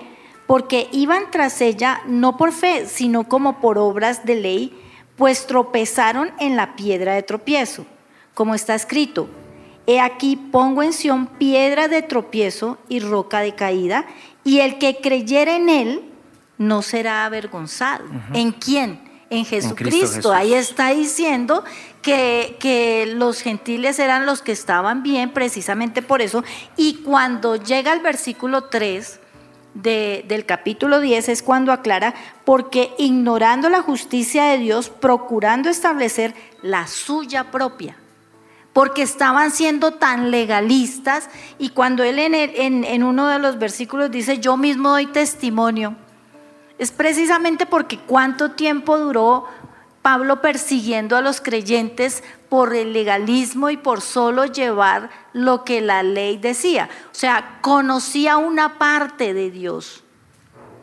[0.47, 4.81] Porque iban tras ella no por fe, sino como por obras de ley,
[5.17, 7.85] pues tropezaron en la piedra de tropiezo,
[8.33, 9.29] como está escrito.
[9.85, 14.07] He aquí pongo en Sión piedra de tropiezo y roca de caída,
[14.43, 16.11] y el que creyera en él
[16.57, 18.05] no será avergonzado.
[18.33, 18.99] ¿En quién?
[19.33, 20.31] En Jesucristo.
[20.31, 21.63] Ahí está diciendo
[22.03, 26.43] que, que, los gentiles eran los que estaban bien, precisamente por eso.
[26.77, 29.19] Y cuando llega el versículo 3
[29.73, 32.13] del capítulo 10 es cuando aclara,
[32.45, 37.97] porque ignorando la justicia de Dios, procurando establecer la suya propia
[38.73, 44.09] porque estaban siendo tan legalistas y cuando él en, en, en, uno de los versículos
[44.09, 45.95] dice, yo mismo doy testimonio,
[46.77, 49.47] es precisamente porque cuánto tiempo duró
[50.03, 56.03] Pablo persiguiendo a los creyentes por el legalismo y por solo llevar lo que la
[56.03, 56.89] ley decía.
[57.05, 60.03] O sea, conocía una parte de Dios.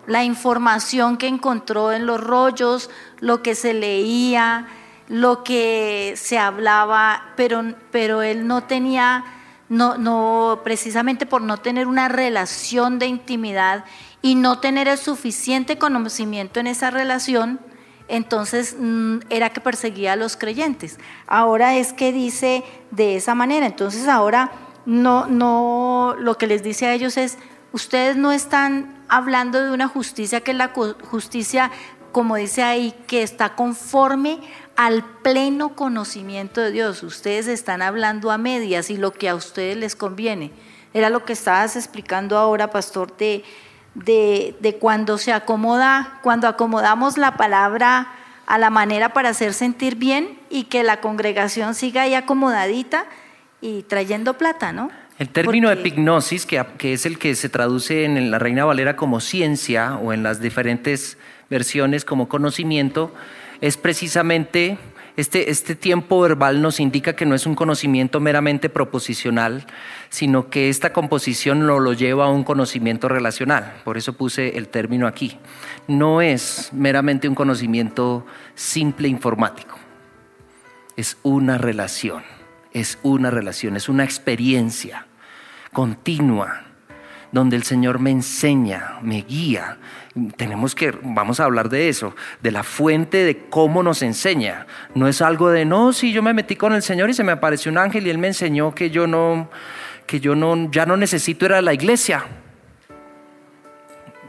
[0.06, 2.88] La información que encontró en los rollos,
[3.20, 4.66] lo que se leía,
[5.06, 9.24] lo que se hablaba, pero, pero él no tenía,
[9.68, 13.84] no, no, precisamente por no tener una relación de intimidad
[14.22, 17.60] y no tener el suficiente conocimiento en esa relación,
[18.08, 20.98] entonces mm, era que perseguía a los creyentes.
[21.26, 24.50] Ahora es que dice de esa manera, entonces ahora
[24.84, 27.38] no, no, lo que les dice a ellos es,
[27.72, 30.72] ustedes no están hablando de una justicia que es la
[31.08, 31.70] justicia,
[32.12, 34.40] como dice ahí, que está conforme
[34.76, 37.02] al pleno conocimiento de Dios.
[37.02, 40.52] Ustedes están hablando a medias y lo que a ustedes les conviene.
[40.92, 43.44] Era lo que estabas explicando ahora, pastor, de
[43.94, 48.08] de, cuando se acomoda, cuando acomodamos la palabra
[48.46, 53.06] a la manera para hacer sentir bien y que la congregación siga ahí acomodadita
[53.60, 54.90] y trayendo plata, ¿no?
[55.18, 59.20] El término epignosis, que, que, es el que se traduce en la Reina Valera como
[59.20, 61.18] ciencia o en las diferentes
[61.50, 63.12] versiones como conocimiento,
[63.60, 64.78] es precisamente
[65.16, 69.66] este, este, tiempo verbal nos indica que no es un conocimiento meramente proposicional,
[70.08, 73.74] sino que esta composición lo, lo lleva a un conocimiento relacional.
[73.84, 75.38] Por eso puse el término aquí.
[75.88, 79.78] No es meramente un conocimiento simple informático.
[80.96, 82.22] Es una relación,
[82.72, 85.06] es una relación, es una experiencia
[85.72, 86.64] continua
[87.32, 89.78] donde el Señor me enseña, me guía.
[90.36, 94.66] Tenemos que, vamos a hablar de eso, de la fuente de cómo nos enseña.
[94.94, 97.30] No es algo de, no, si yo me metí con el Señor y se me
[97.30, 99.48] apareció un ángel y él me enseñó que yo no,
[100.06, 102.24] que yo no, ya no necesito ir la iglesia.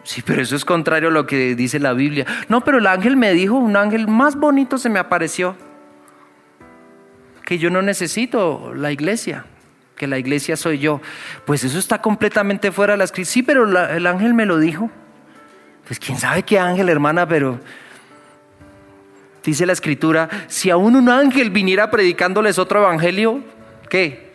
[0.03, 2.25] Sí, pero eso es contrario a lo que dice la Biblia.
[2.47, 5.55] No, pero el ángel me dijo, un ángel más bonito se me apareció.
[7.45, 9.45] que yo no necesito la iglesia,
[9.95, 11.01] que la iglesia soy yo.
[11.45, 13.31] Pues eso está completamente fuera de la escritura.
[13.31, 14.89] Sí, pero el ángel me lo dijo.
[15.91, 17.59] Pues quién sabe qué ángel, hermana, pero
[19.43, 23.43] dice la escritura, si aún un ángel viniera predicándoles otro evangelio,
[23.89, 24.31] ¿qué?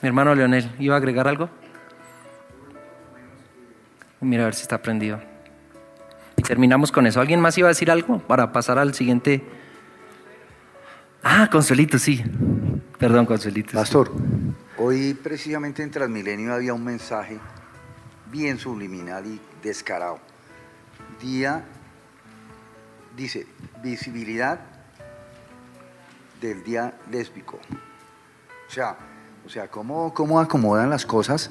[0.00, 1.50] Mi hermano Leonel, ¿iba a agregar algo?
[4.20, 5.20] Mira a ver si está prendido.
[6.36, 7.20] Y terminamos con eso.
[7.20, 9.42] ¿Alguien más iba a decir algo para pasar al siguiente?
[11.24, 12.22] Ah, Consuelito, sí.
[12.98, 13.72] Perdón, Consuelito.
[13.72, 14.12] Pastor,
[14.80, 17.38] hoy precisamente en Transmilenio había un mensaje
[18.30, 20.18] bien subliminal y descarado.
[21.20, 21.64] Día,
[23.16, 23.46] dice,
[23.82, 24.60] visibilidad
[26.40, 27.58] del día lésbico.
[28.68, 28.96] O sea,
[29.44, 31.50] o sea ¿cómo, cómo acomodan las cosas?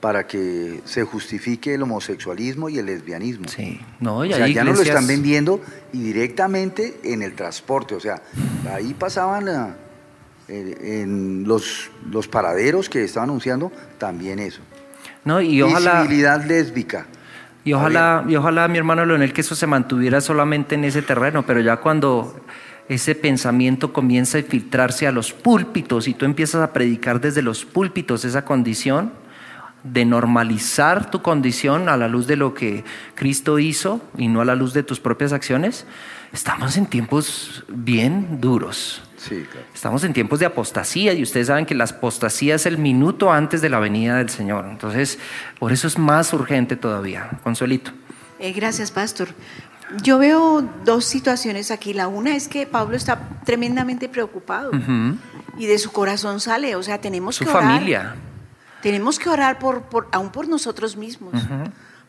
[0.00, 3.46] para que se justifique el homosexualismo y el lesbianismo.
[3.46, 5.60] Sí, no, ya no lo están vendiendo
[5.92, 7.94] y directamente en el transporte.
[7.94, 8.20] O sea,
[8.68, 9.74] ahí pasaban eh,
[10.52, 14.60] en los, los paraderos que estaban anunciando también eso.
[15.24, 16.02] No, y ojalá.
[16.02, 17.06] Visibilidad lésbica.
[17.64, 21.44] Y ojalá, y ojalá, mi hermano Leonel, que eso se mantuviera solamente en ese terreno,
[21.46, 22.40] pero ya cuando
[22.88, 27.64] ese pensamiento comienza a filtrarse a los púlpitos y tú empiezas a predicar desde los
[27.64, 29.12] púlpitos esa condición,
[29.84, 34.44] de normalizar tu condición a la luz de lo que Cristo hizo y no a
[34.44, 35.86] la luz de tus propias acciones,
[36.32, 39.02] estamos en tiempos bien duros.
[39.72, 43.60] Estamos en tiempos de apostasía y ustedes saben que la apostasía es el minuto antes
[43.60, 44.66] de la venida del Señor.
[44.68, 45.18] Entonces,
[45.60, 47.30] por eso es más urgente todavía.
[47.44, 47.92] Consuelito.
[48.40, 49.28] Eh, gracias, Pastor.
[50.02, 51.92] Yo veo dos situaciones aquí.
[51.92, 54.72] La una es que Pablo está tremendamente preocupado
[55.56, 57.62] y de su corazón sale, o sea, tenemos su que orar.
[57.62, 58.14] familia
[58.82, 61.34] tenemos que orar por, por aún por nosotros mismos,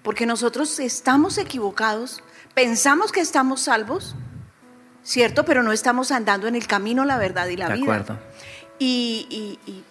[0.01, 4.15] porque nosotros estamos equivocados, pensamos que estamos salvos,
[5.03, 5.45] ¿cierto?
[5.45, 7.83] Pero no estamos andando en el camino, la verdad y la de vida.
[7.83, 8.19] Acuerdo.
[8.79, 9.83] Y, y,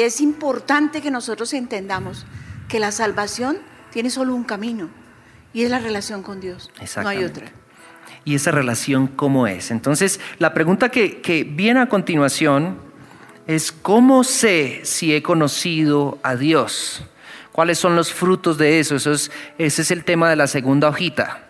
[0.00, 2.26] es importante que nosotros entendamos
[2.68, 3.58] que la salvación
[3.90, 4.88] tiene solo un camino
[5.52, 6.70] y es la relación con Dios.
[7.02, 7.46] No hay otra.
[8.24, 9.70] ¿Y esa relación cómo es?
[9.70, 12.89] Entonces, la pregunta que, que viene a continuación
[13.50, 17.02] es cómo sé si he conocido a Dios.
[17.50, 18.94] ¿Cuáles son los frutos de eso?
[18.94, 21.40] eso es, ese es el tema de la segunda hojita.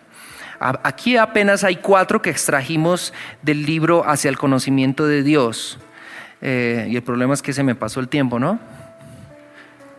[0.59, 5.77] Aquí apenas hay cuatro que extrajimos del libro hacia el conocimiento de Dios.
[6.41, 8.59] Eh, y el problema es que se me pasó el tiempo, ¿no?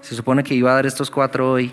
[0.01, 1.73] Se supone que iba a dar estos cuatro hoy.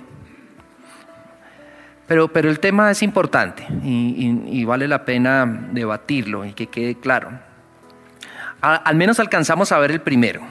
[2.05, 7.48] Pero, pero el tema es importante y vale la pena debatirlo y que quede claro
[8.61, 10.41] al menos alcanzamos a ver el primero.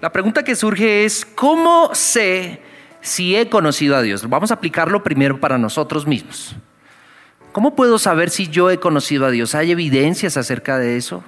[0.00, 2.60] La pregunta que surge es, ¿cómo sé
[3.00, 4.28] si he conocido a Dios?
[4.28, 6.56] Vamos a aplicarlo primero para nosotros mismos.
[7.52, 9.54] ¿Cómo puedo saber si yo he conocido a Dios?
[9.54, 11.22] ¿Hay evidencias acerca de eso?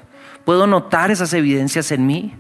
[0.45, 2.35] ¿Puedo notar esas evidencias en mí?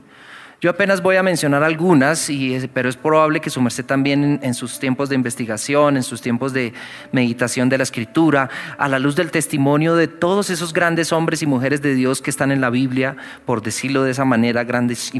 [0.60, 2.30] Yo apenas voy a mencionar algunas,
[2.72, 6.52] pero es probable que su merced también en, sus tiempos de investigación, en sus tiempos
[6.52, 6.72] de
[7.12, 11.46] meditación de la escritura, a la luz del testimonio de todos esos grandes hombres y
[11.46, 15.12] mujeres de Dios que están en la Biblia, por decirlo de esa manera, grandes,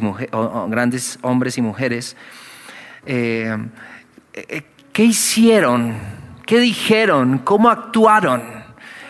[1.21, 2.17] hombres y mujeres,
[3.05, 3.57] eh,
[4.33, 5.95] eh, ¿qué hicieron?
[6.47, 7.39] ¿Qué dijeron?
[7.39, 8.43] ¿Cómo actuaron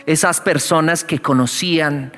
[0.06, 2.12] esas personas que conocían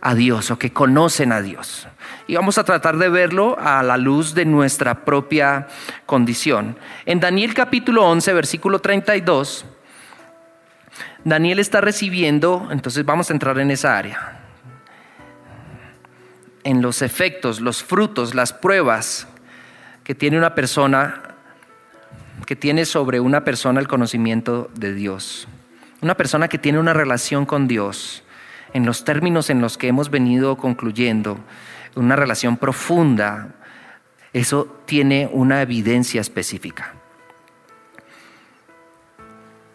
[0.00, 1.88] a Dios o que conocen a Dios?
[2.30, 5.66] Y vamos a tratar de verlo a la luz de nuestra propia
[6.06, 6.76] condición.
[7.04, 9.64] En Daniel capítulo 11, versículo 32,
[11.24, 14.42] Daniel está recibiendo, entonces vamos a entrar en esa área,
[16.62, 19.26] en los efectos, los frutos, las pruebas
[20.04, 21.34] que tiene una persona,
[22.46, 25.48] que tiene sobre una persona el conocimiento de Dios.
[26.00, 28.22] Una persona que tiene una relación con Dios
[28.72, 31.40] en los términos en los que hemos venido concluyendo
[31.96, 33.54] una relación profunda,
[34.32, 36.94] eso tiene una evidencia específica.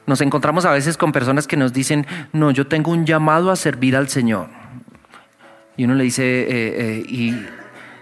[0.08, 3.56] Nos encontramos a veces con personas que nos dicen, no, yo tengo un llamado a
[3.56, 4.50] servir al Señor.
[5.78, 7.44] Y uno le dice, eh, eh,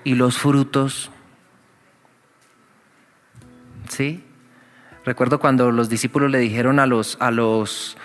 [0.03, 1.11] ¿y, los frutos?
[3.87, 4.23] ¿Sí?
[5.05, 7.97] Recuerdo cuando los discípulos le dijeron a los, a los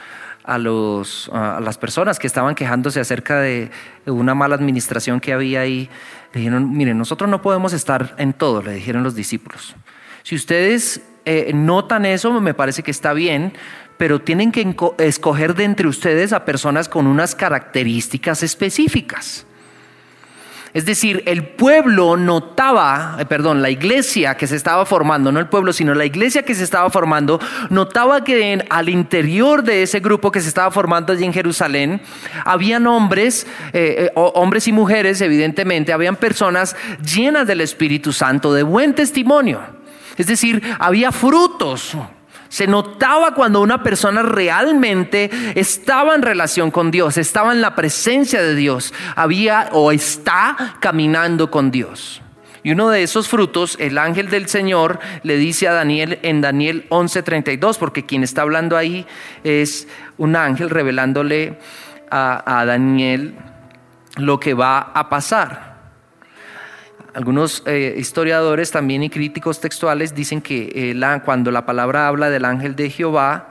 [0.49, 3.71] a, los, a las personas que estaban quejándose acerca de
[4.07, 5.91] una mala administración que había ahí.
[6.33, 9.77] Le dijeron, miren, nosotros no podemos estar en todo, le dijeron los discípulos.
[10.23, 13.53] Si ustedes eh, notan eso, me parece que está bien,
[13.99, 19.47] pero tienen que escoger de entre ustedes a personas con unas características específicas.
[20.79, 25.49] Es decir, el pueblo notaba, eh, perdón, la iglesia que se estaba formando, no el
[25.49, 30.31] pueblo, sino la iglesia que se estaba formando, notaba que al interior de ese grupo
[30.31, 32.01] que se estaba formando allí en Jerusalén,
[32.45, 38.63] habían hombres, eh, eh, hombres y mujeres, evidentemente, habían personas llenas del Espíritu Santo, de
[38.63, 39.61] buen testimonio.
[40.17, 41.97] Es decir, había frutos,
[42.49, 48.43] se notaba cuando una persona realmente estaba en relación con Dios, estaba en la presencia
[48.43, 52.23] de Dios, había o está caminando con Dios.
[52.63, 56.87] Y uno de esos frutos, el ángel del Señor le dice a Daniel en Daniel
[56.91, 59.07] 11:32, porque quien está hablando ahí
[59.45, 61.59] es un ángel revelándole
[62.11, 63.37] a, a Daniel
[64.17, 65.68] lo que va a pasar.
[67.19, 72.45] Algunos eh, historiadores también y críticos textuales dicen que eh, cuando la palabra habla del
[72.45, 73.49] ángel de Jehová,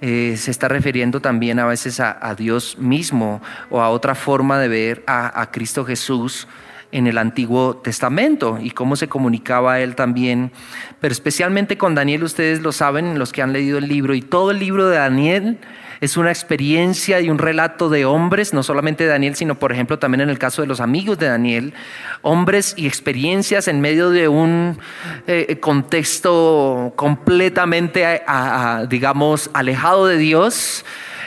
[0.00, 4.66] eh, se está refiriendo también a veces a, Dios mismo o a otra forma de
[4.66, 6.48] ver a, a, Cristo Jesús
[6.90, 10.50] en el Antiguo Testamento y cómo se comunicaba él también.
[11.00, 14.50] Pero especialmente con Daniel, ustedes lo saben, los que han leído el libro, y todo
[14.50, 15.58] el libro de Daniel
[16.00, 19.98] es una experiencia y un relato de hombres, no solamente de Daniel, sino por ejemplo
[19.98, 21.74] también en el caso de los amigos de Daniel,
[22.22, 24.78] hombres y experiencias en medio de un
[25.26, 28.22] eh, contexto completamente,
[28.88, 30.84] digamos, alejado de Dios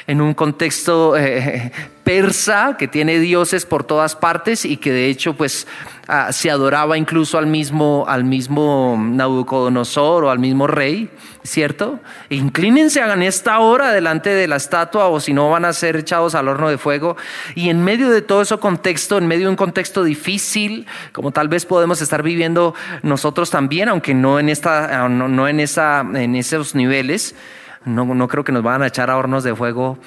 [0.08, 1.72] en un contexto eh,
[2.04, 5.68] persa que tiene dioses por todas partes y que de hecho pues
[6.08, 11.10] ah, se adoraba incluso al mismo, al mismo Nabucodonosor o al mismo rey,
[11.44, 12.00] ¿cierto?
[12.30, 16.36] Inclínense, hagan esta hora delante de la estatua o si no van a ser echados
[16.36, 17.16] al horno de fuego.
[17.56, 21.48] Y en medio de todo ese contexto, en medio de un contexto difícil, como tal
[21.48, 26.76] vez podemos estar viviendo nosotros también, aunque no en, esta, no, en, esa, en esos
[26.76, 27.36] niveles,
[27.86, 29.98] no, no creo que nos van a echar a hornos de fuego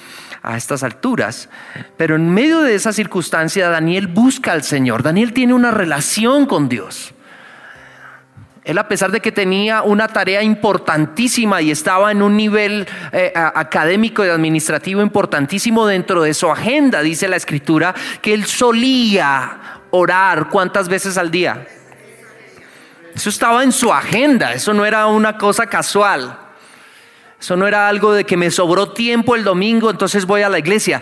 [0.41, 1.49] a estas alturas.
[1.97, 5.03] Pero en medio de esa circunstancia, Daniel busca al Señor.
[5.03, 7.13] Daniel tiene una relación con Dios.
[8.63, 13.31] Él a pesar de que tenía una tarea importantísima y estaba en un nivel eh,
[13.33, 19.57] académico y administrativo importantísimo dentro de su agenda, dice la escritura, que él solía
[19.91, 21.65] orar cuántas veces al día.
[23.15, 26.46] Eso estaba en su agenda, eso no era una cosa casual.
[27.39, 30.59] Eso no era algo de que me sobró tiempo el domingo, entonces voy a la
[30.59, 31.01] iglesia.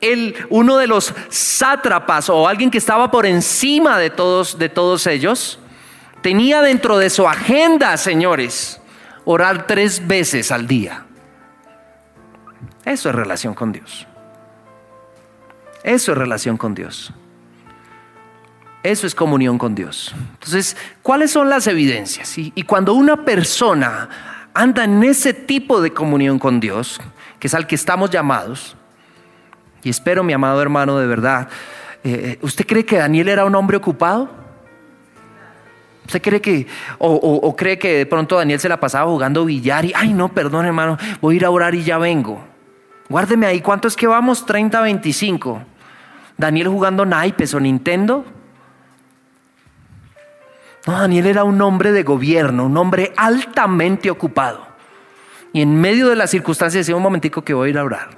[0.00, 5.06] Él, uno de los sátrapas o alguien que estaba por encima de todos, de todos
[5.06, 5.58] ellos,
[6.20, 8.80] tenía dentro de su agenda, señores,
[9.24, 11.04] orar tres veces al día.
[12.84, 14.06] Eso es relación con Dios.
[15.84, 17.12] Eso es relación con Dios.
[18.82, 20.14] Eso es comunión con Dios.
[20.34, 22.38] Entonces, ¿cuáles son las evidencias?
[22.38, 27.00] Y cuando una persona anda en ese tipo de comunión con Dios,
[27.38, 28.76] que es al que estamos llamados,
[29.84, 31.48] y espero, mi amado hermano, de verdad,
[32.02, 34.28] eh, ¿usted cree que Daniel era un hombre ocupado?
[36.06, 36.66] ¿Usted cree que,
[36.98, 40.66] o, cree que de pronto Daniel se la pasaba jugando billar y, ay, no, perdón,
[40.66, 42.44] hermano, voy a ir a orar y ya vengo?
[43.08, 44.44] Guárdeme ahí, ¿cuánto es que vamos?
[44.44, 45.62] 30, 25.
[46.36, 48.24] Daniel jugando naipes o Nintendo.
[50.88, 54.66] No, Daniel era un hombre de gobierno, un hombre altamente ocupado.
[55.52, 58.08] Y en medio de las circunstancias decía un momentico que voy a ir a orar.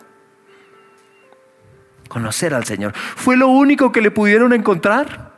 [2.07, 2.93] Conocer al Señor.
[2.95, 5.33] ¿Fue lo único que le pudieron encontrar?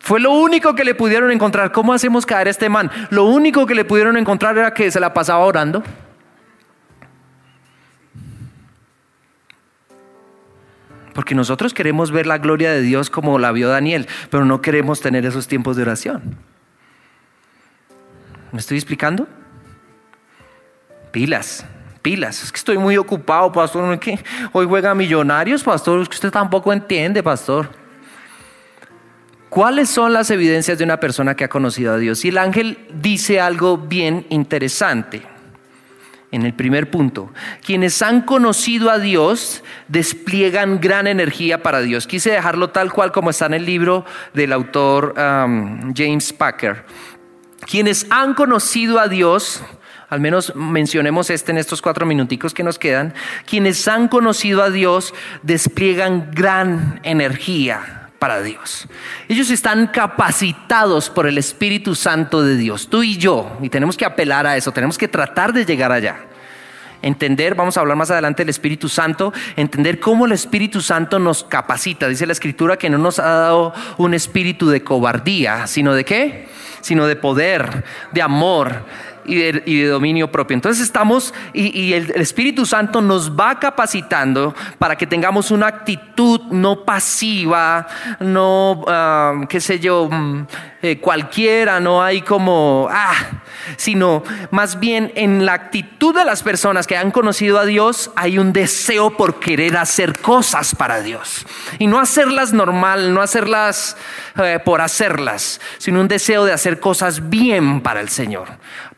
[0.00, 1.70] Fue lo único que le pudieron encontrar.
[1.70, 2.90] ¿Cómo hacemos caer a este man?
[3.10, 5.84] Lo único que le pudieron encontrar era que se la pasaba orando.
[11.14, 15.00] Porque nosotros queremos ver la gloria de Dios como la vio Daniel, pero no queremos
[15.00, 16.36] tener esos tiempos de oración.
[18.50, 19.26] ¿Me estoy explicando?
[21.10, 21.66] Pilas,
[22.00, 22.42] pilas.
[22.42, 23.98] Es que estoy muy ocupado, pastor.
[24.52, 26.00] Hoy juega Millonarios, pastor.
[26.00, 27.70] Es que usted tampoco entiende, pastor.
[29.48, 32.24] ¿Cuáles son las evidencias de una persona que ha conocido a Dios?
[32.24, 35.22] Y el ángel dice algo bien interesante
[36.32, 37.30] en el primer punto.
[37.64, 42.06] Quienes han conocido a Dios despliegan gran energía para Dios.
[42.06, 44.04] Quise dejarlo tal cual como está en el libro
[44.34, 46.84] del autor um, James Packer.
[47.60, 49.62] Quienes han conocido a Dios,
[50.08, 53.14] al menos mencionemos este en estos cuatro minuticos que nos quedan,
[53.46, 58.86] quienes han conocido a Dios despliegan gran energía para Dios.
[59.28, 64.04] Ellos están capacitados por el Espíritu Santo de Dios, tú y yo, y tenemos que
[64.04, 66.20] apelar a eso, tenemos que tratar de llegar allá.
[67.02, 71.42] Entender, vamos a hablar más adelante del Espíritu Santo, entender cómo el Espíritu Santo nos
[71.42, 72.06] capacita.
[72.06, 76.46] Dice la Escritura que no nos ha dado un espíritu de cobardía, sino de qué?
[76.80, 78.84] Sino de poder, de amor
[79.24, 80.54] y de, dominio propio.
[80.54, 86.84] Entonces estamos, y, el, Espíritu Santo nos va capacitando para que tengamos una actitud no
[86.84, 87.86] pasiva,
[88.20, 90.46] no, ah, qué sé yo, mm,
[90.82, 93.14] eh, cualquiera, no hay como, ah,
[93.76, 98.38] sino más bien en la actitud de las personas que han conocido a Dios hay
[98.38, 101.46] un deseo por querer hacer cosas para Dios.
[101.78, 103.96] Y no hacerlas normal, no hacerlas
[104.42, 108.48] eh, por hacerlas, sino un deseo de hacer cosas bien para el Señor.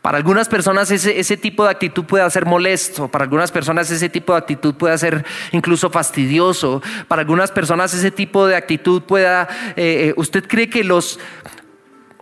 [0.01, 4.09] Para algunas personas ese, ese, tipo de actitud puede ser molesto, para algunas personas ese
[4.09, 9.47] tipo de actitud puede ser incluso fastidioso, para algunas personas ese tipo de actitud pueda...
[9.75, 11.19] Eh, eh, ¿Usted cree que los...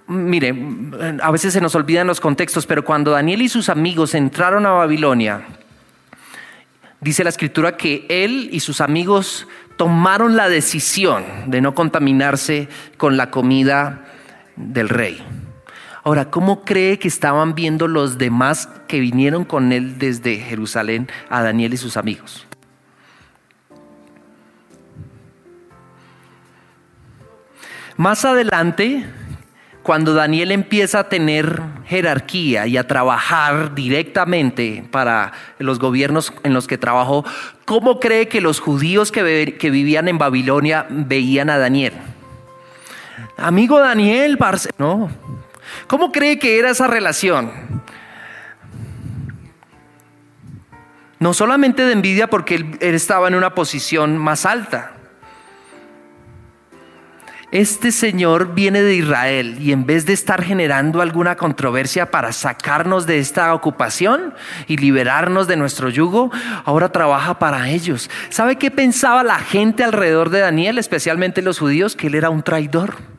[0.08, 0.54] Mire,
[1.22, 4.72] a veces se nos olvidan los contextos, pero cuando Daniel y sus amigos entraron a
[4.72, 5.46] Babilonia,
[7.00, 12.68] dice la escritura que él y sus amigos tomaron la decisión de no contaminarse
[12.98, 14.06] con la comida
[14.56, 15.24] del rey.
[16.04, 21.42] Ahora, ¿cómo cree que estaban viendo los demás que vinieron con él desde Jerusalén a
[21.42, 22.46] Daniel y sus amigos?
[27.96, 29.06] Más adelante,
[29.82, 36.68] cuando Daniel empieza a tener jerarquía y a trabajar directamente para los gobiernos en los
[36.68, 37.24] que trabajó,
[37.64, 39.24] ¿cómo cree que los judíos que,
[39.70, 41.94] vivían en Babilonia veían a Daniel?
[43.38, 44.38] Amigo Daniel,
[44.78, 45.10] no,
[45.88, 47.52] ¿Cómo cree que era esa relación?
[51.24, 54.92] No solamente de envidia porque él, estaba en una posición más alta.
[57.54, 63.06] Este Señor viene de Israel y en vez de estar generando alguna controversia para sacarnos
[63.06, 64.34] de esta ocupación
[64.68, 66.30] y liberarnos de nuestro yugo,
[66.66, 68.10] ahora trabaja para ellos.
[68.30, 71.96] ¿Sabe qué pensaba la gente alrededor de Daniel, especialmente los judíos?
[71.96, 73.13] Que él era un traidor.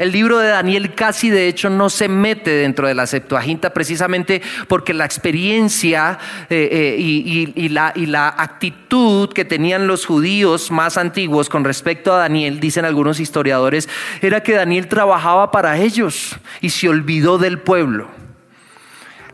[0.00, 4.40] El libro de Daniel casi de hecho no se mete dentro de la Septuaginta precisamente
[4.66, 10.96] porque la experiencia eh, eh, y, la, y la actitud que tenían los judíos más
[10.96, 13.90] antiguos con respecto a Daniel, dicen algunos historiadores,
[14.22, 18.08] era que Daniel trabajaba para ellos y se olvidó del pueblo.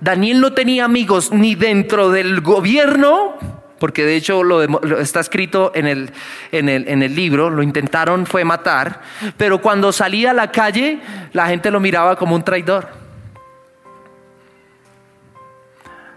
[0.01, 3.37] Daniel no tenía amigos ni dentro del gobierno,
[3.79, 4.63] porque de hecho lo,
[4.99, 6.13] está escrito en el,
[6.53, 9.03] en, el, en el libro, lo intentaron fue matar,
[9.37, 11.01] pero cuando salía a la calle
[11.33, 12.89] la gente lo miraba como un traidor.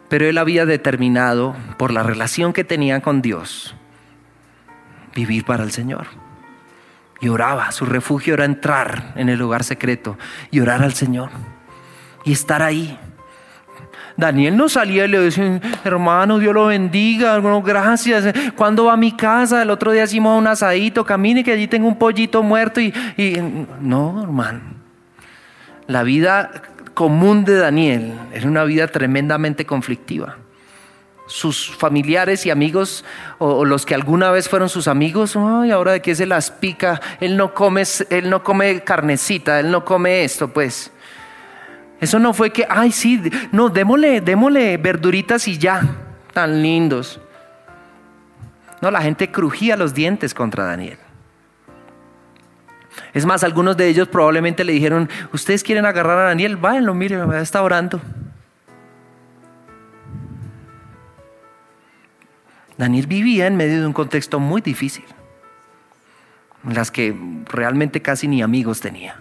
[0.07, 3.75] Pero él había determinado, por la relación que tenía con Dios,
[5.13, 6.07] vivir para el Señor.
[7.21, 10.17] Y oraba, su refugio era entrar en el lugar secreto
[10.49, 11.29] y orar al Señor
[12.23, 12.97] y estar ahí
[14.19, 18.33] Daniel no salía y le decía, hermano, Dios lo bendiga, gracias.
[18.55, 19.61] ¿Cuándo va a mi casa?
[19.61, 22.91] El otro día hicimos un asadito, camine que allí tengo un pollito muerto y,
[23.79, 24.59] no, hermano.
[25.87, 26.51] La vida
[26.93, 30.37] común de Daniel era una vida tremendamente conflictiva.
[31.25, 33.05] Sus familiares y amigos,
[33.37, 36.99] o, los que alguna vez fueron sus amigos, ay, ahora de qué se las pica,
[37.21, 40.91] él no come, él no come carnecita, él no come esto, pues.
[42.01, 43.21] Eso no fue que, ay, sí,
[43.51, 45.81] no, démosle, verduritas y ya,
[46.33, 47.19] tan lindos.
[48.81, 50.97] No, la gente crujía los dientes contra Daniel.
[53.13, 57.31] Es más, algunos de ellos probablemente le dijeron, ustedes quieren agarrar a Daniel, váyanlo, miren,
[57.33, 58.01] está orando.
[62.77, 65.03] Daniel vivía en medio de un contexto muy difícil,
[66.65, 67.13] en las que
[67.47, 69.19] realmente casi ni amigos tenía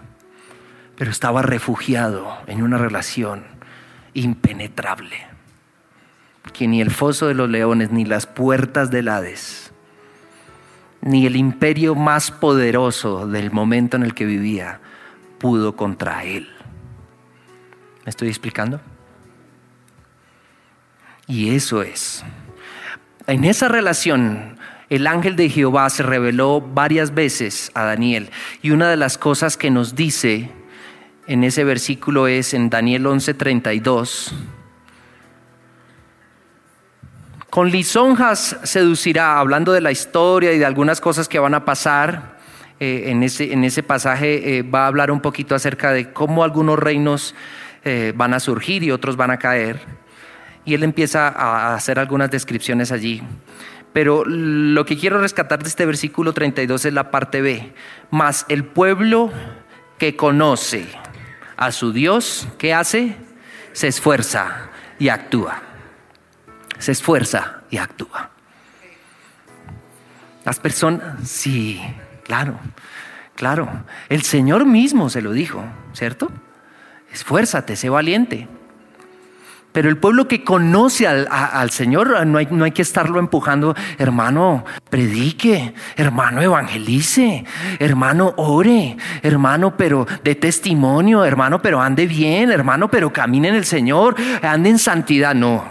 [0.99, 3.45] pero estaba refugiado en una relación
[4.13, 5.15] impenetrable,
[6.51, 9.71] que ni el foso de los leones, ni las puertas del Hades,
[10.99, 14.81] ni el imperio más poderoso del momento en el que vivía
[15.37, 16.49] pudo contra él.
[18.03, 18.81] ¿Me estoy explicando?
[21.27, 22.25] Y eso es.
[23.25, 28.31] En esa relación el ángel de Jehová se reveló varias veces a Daniel
[28.61, 30.58] y una de las cosas que nos dice
[31.29, 34.33] en ese versículo es en Daniel 11:32.
[37.51, 42.39] Con lisonjas seducirá, hablando de la historia y de algunas cosas que van a pasar.
[42.79, 46.45] Eh, en, ese, en, ese, pasaje eh, va a hablar un poquito acerca de cómo
[46.45, 47.35] algunos reinos
[47.83, 49.81] eh, van a surgir y otros van a caer.
[50.65, 53.21] Y él empieza a hacer algunas descripciones allí.
[53.93, 57.71] Pero lo que quiero rescatar de este versículo 32 es la parte B.
[58.09, 59.31] Más el pueblo
[59.99, 60.87] que conoce
[61.59, 63.17] a su Dios, ¿qué hace?
[63.73, 65.61] Se esfuerza y actúa.
[66.77, 68.29] Se esfuerza y actúa.
[70.45, 71.81] Las personas, sí,
[72.23, 72.57] claro,
[73.35, 73.67] claro.
[74.07, 76.31] El Señor mismo se lo dijo, ¿cierto?
[77.11, 78.47] Esfuérzate, sé valiente.
[79.79, 83.75] Pero el pueblo que conoce al, al Señor, no hay, no hay, que estarlo empujando,
[83.97, 87.45] hermano, predique, hermano, evangelice,
[87.79, 93.63] hermano, ore, hermano, pero de testimonio, hermano, pero ande bien, hermano, pero camine en el
[93.63, 95.33] Señor, ande en santidad.
[95.33, 95.63] No,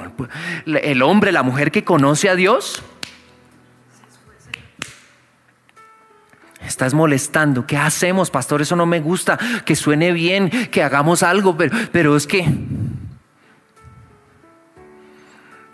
[0.65, 2.83] el hombre, la mujer que conoce a Dios,
[6.67, 7.67] Estás molestando.
[7.67, 8.61] ¿Qué hacemos, pastor?
[8.61, 9.39] Eso no me gusta.
[9.65, 12.47] Que suene bien, que hagamos algo, pero, pero es que...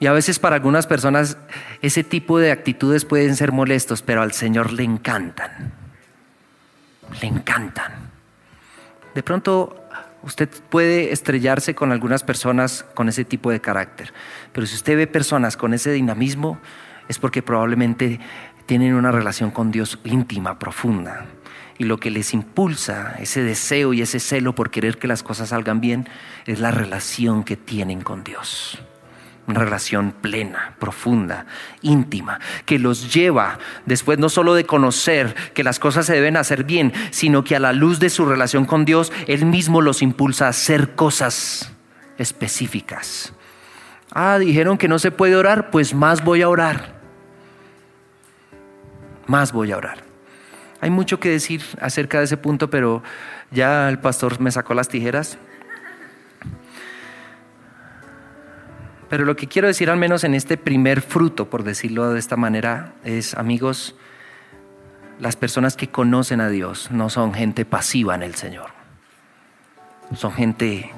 [0.05, 1.39] Y a veces para algunas personas
[1.81, 5.73] ese tipo de actitudes pueden ser molestos, pero al Señor le encantan.
[7.23, 7.91] Le encantan.
[9.15, 9.83] De pronto
[10.23, 14.13] usted puede estrellarse con algunas personas con ese tipo de carácter,
[14.53, 16.59] pero si usted ve personas con ese dinamismo,
[17.09, 18.21] es porque probablemente
[18.67, 21.25] tienen una relación con Dios íntima, profunda.
[21.79, 25.49] Y lo que les impulsa ese deseo y ese celo por querer que las cosas
[25.49, 26.07] salgan bien
[26.45, 28.85] es la relación que tienen con Dios.
[29.47, 31.47] Una relación plena, profunda,
[31.82, 36.64] íntima, que los lleva después no solo de conocer que las cosas se deben hacer
[36.64, 40.47] bien, sino que a la luz de su relación con Dios, Él mismo los impulsa
[40.47, 41.72] a hacer cosas
[42.16, 43.34] específicas.
[44.11, 46.95] Ah, dijeron que no se puede orar, pues más voy a orar
[49.26, 49.99] más voy a orar.
[50.80, 53.03] Hay mucho que decir acerca de ese punto, pero
[53.51, 55.38] ya el pastor me sacó las tijeras.
[59.09, 62.37] Pero lo que quiero decir, al menos en este primer fruto, por decirlo de esta
[62.37, 63.95] manera, es, amigos,
[65.21, 68.71] las personas que conocen a Dios no son gente pasiva en el Señor.
[70.17, 70.91] Son gente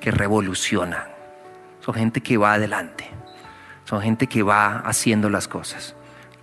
[0.00, 1.08] que revoluciona.
[1.80, 3.08] Son gente que va adelante.
[3.84, 5.94] Son gente que va haciendo las cosas.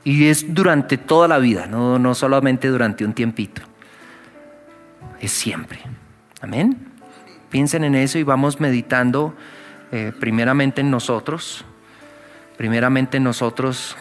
[0.03, 3.61] Y es durante toda la vida, no, no solamente durante un tiempito.
[5.19, 5.79] Es siempre.
[6.41, 6.77] Amén.
[7.49, 9.35] Piensen en eso y vamos meditando
[9.93, 11.63] eh, primeramente en nosotros,
[12.57, 13.95] primeramente en nosotros,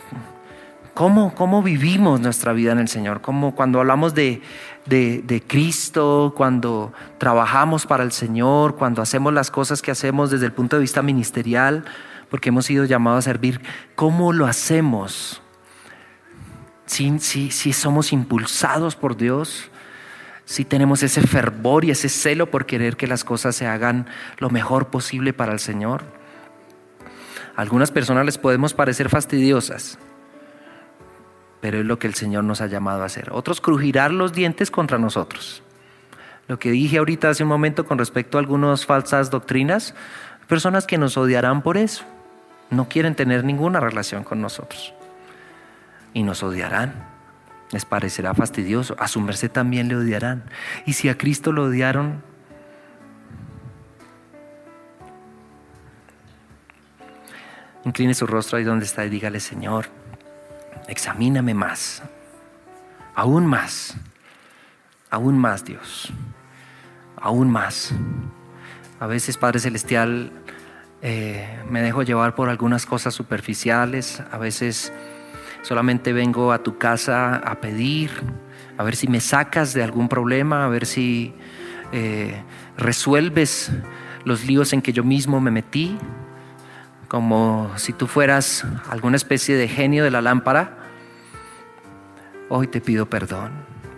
[0.95, 4.41] cómo, cómo vivimos nuestra vida en el Señor, cómo cuando hablamos de,
[4.87, 10.47] de, de, Cristo, cuando trabajamos para el Señor, cuando hacemos las cosas que hacemos desde
[10.47, 11.85] el punto de vista ministerial,
[12.31, 13.61] porque hemos sido llamados a servir,
[13.95, 15.43] ¿cómo lo hacemos?
[16.87, 19.71] si, somos impulsados por Dios,
[20.45, 24.07] si tenemos ese fervor y ese celo por querer que las cosas se hagan
[24.39, 26.03] lo mejor posible para el Señor.
[27.55, 29.99] algunas personas les podemos parecer fastidiosas,
[31.61, 33.31] pero es lo que el Señor nos ha llamado a hacer.
[33.31, 35.63] Otros crujirán los dientes contra nosotros.
[36.49, 39.95] Lo que dije ahorita hace un momento con respecto a algunas falsas doctrinas,
[40.49, 42.05] personas que nos odiarán por eso,
[42.71, 44.93] no quieren tener ninguna relación con nosotros
[46.15, 47.12] y nos odiarán.
[47.73, 48.95] Les parecerá fastidioso.
[48.99, 50.45] A su merced también le odiarán.
[50.87, 52.23] Y si a Cristo lo odiaron,
[57.85, 59.87] incline su rostro ahí donde está y dígale, Señor,
[60.87, 62.03] examíname más,
[63.15, 63.97] aún más,
[65.11, 66.13] aún más, Dios,
[67.17, 67.93] aún más.
[69.01, 70.31] A veces, Padre Celestial,
[71.01, 74.93] eh, me dejo llevar por algunas cosas superficiales, a veces
[75.63, 78.11] Solamente vengo a tu casa a pedir,
[78.77, 81.35] a ver si me sacas de algún problema, a ver si
[81.93, 82.43] eh,
[82.77, 83.71] resuelves
[84.25, 85.97] los líos en que yo mismo me metí,
[87.07, 90.79] como si tú fueras alguna especie de genio de la lámpara.
[92.49, 93.53] Hoy te pido perdón,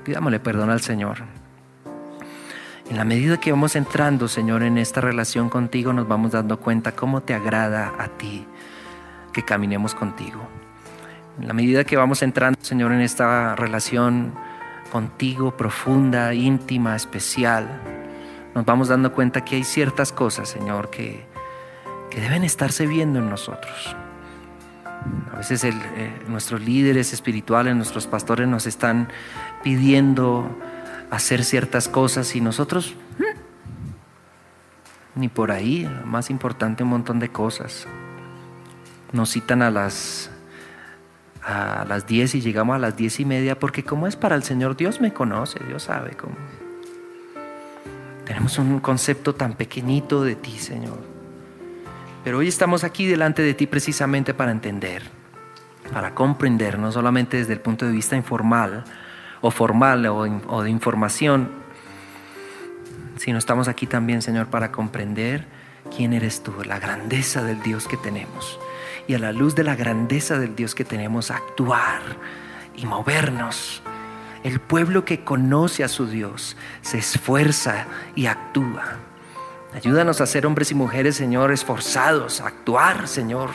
[0.05, 1.19] pidámosle perdón al Señor.
[2.91, 6.93] En la medida que vamos entrando, Señor, en esta relación contigo, nos vamos dando cuenta
[6.93, 8.47] cómo te agrada a ti
[9.33, 10.47] que caminemos contigo.
[11.39, 14.35] En la medida que vamos entrando, Señor, en esta relación
[14.93, 17.80] contigo profunda, íntima, especial,
[18.55, 21.26] nos vamos dando cuenta que hay ciertas cosas, Señor, que,
[22.11, 23.97] que deben estarse viendo en nosotros.
[25.32, 25.72] A veces eh,
[26.28, 29.09] nuestros líderes espirituales, nuestros pastores nos están
[29.62, 30.49] pidiendo
[31.11, 33.45] hacer ciertas cosas y nosotros mm,
[35.20, 37.87] ni por ahí, más importante un montón de cosas.
[39.12, 40.30] Nos citan a las
[41.45, 44.42] a las 10 y llegamos a las diez y media, porque como es para el
[44.42, 46.34] Señor, Dios me conoce, Dios sabe cómo.
[48.24, 50.99] Tenemos un concepto tan pequeñito de ti, Señor.
[52.24, 55.03] Pero hoy estamos aquí delante de ti precisamente para entender,
[55.92, 58.84] para comprender, no solamente desde el punto de vista informal
[59.42, 61.51] o formal o, o de información,
[63.16, 65.45] sino estamos aquí también, Señor, para comprender
[65.95, 68.59] quién eres tú, la grandeza del Dios que tenemos
[69.07, 72.01] y a la luz de la grandeza del Dios que tenemos actuar
[72.77, 73.83] y movernos.
[74.43, 78.99] El pueblo que conoce a su Dios se esfuerza y actúa.
[79.75, 83.51] Ayúdanos a ser hombres y mujeres, Señor, esforzados, a actuar, Señor.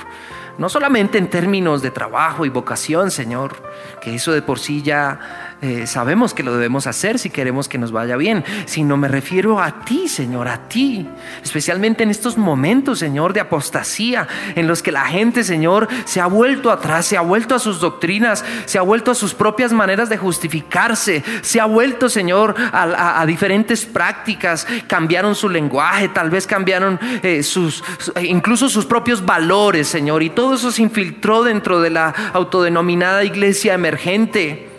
[0.57, 3.55] No solamente en términos de trabajo y vocación, Señor,
[4.01, 7.77] que eso de por sí ya eh, sabemos que lo debemos hacer si queremos que
[7.77, 11.05] nos vaya bien, sino me refiero a ti, Señor, a ti,
[11.43, 16.27] especialmente en estos momentos, Señor, de apostasía, en los que la gente, Señor, se ha
[16.27, 20.07] vuelto atrás, se ha vuelto a sus doctrinas, se ha vuelto a sus propias maneras
[20.07, 26.97] de justificarse, se ha vuelto, Señor, a, diferentes prácticas, cambiaron su lenguaje, tal vez cambiaron
[27.21, 27.83] eh, sus,
[28.21, 33.73] incluso sus propios valores, Señor, y todo eso se infiltró dentro de la autodenominada iglesia
[33.73, 34.78] emergente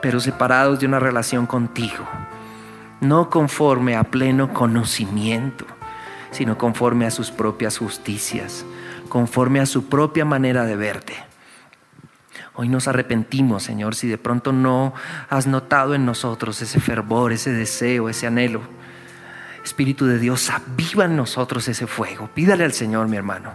[0.00, 2.08] pero separados de una relación contigo,
[3.00, 5.66] no conforme a pleno conocimiento,
[6.30, 8.64] sino conforme a sus propias justicias,
[9.08, 11.14] conforme a su propia manera de verte.
[12.54, 14.92] Hoy nos arrepentimos, Señor, si de pronto no
[15.28, 18.60] has notado en nosotros ese fervor, ese deseo, ese anhelo.
[19.64, 22.28] Espíritu de Dios, aviva en nosotros ese fuego.
[22.34, 23.52] Pídale al Señor, mi hermano.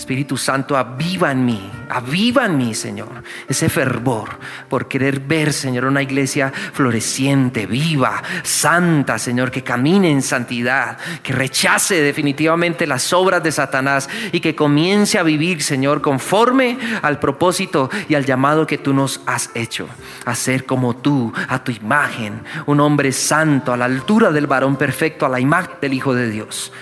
[0.00, 4.30] Espíritu Santo, aviva en mí, aviva en mí, Señor, ese fervor
[4.68, 11.34] por querer ver, Señor, una iglesia floreciente, viva, santa, Señor, que camine en santidad, que
[11.34, 17.90] rechace definitivamente las obras de Satanás y que comience a vivir, Señor, conforme al propósito
[18.08, 19.86] y al llamado que tú nos has hecho,
[20.24, 24.76] a ser como tú, a tu imagen, un hombre santo, a la altura del varón
[24.76, 26.72] perfecto, a la imagen del Hijo de Dios.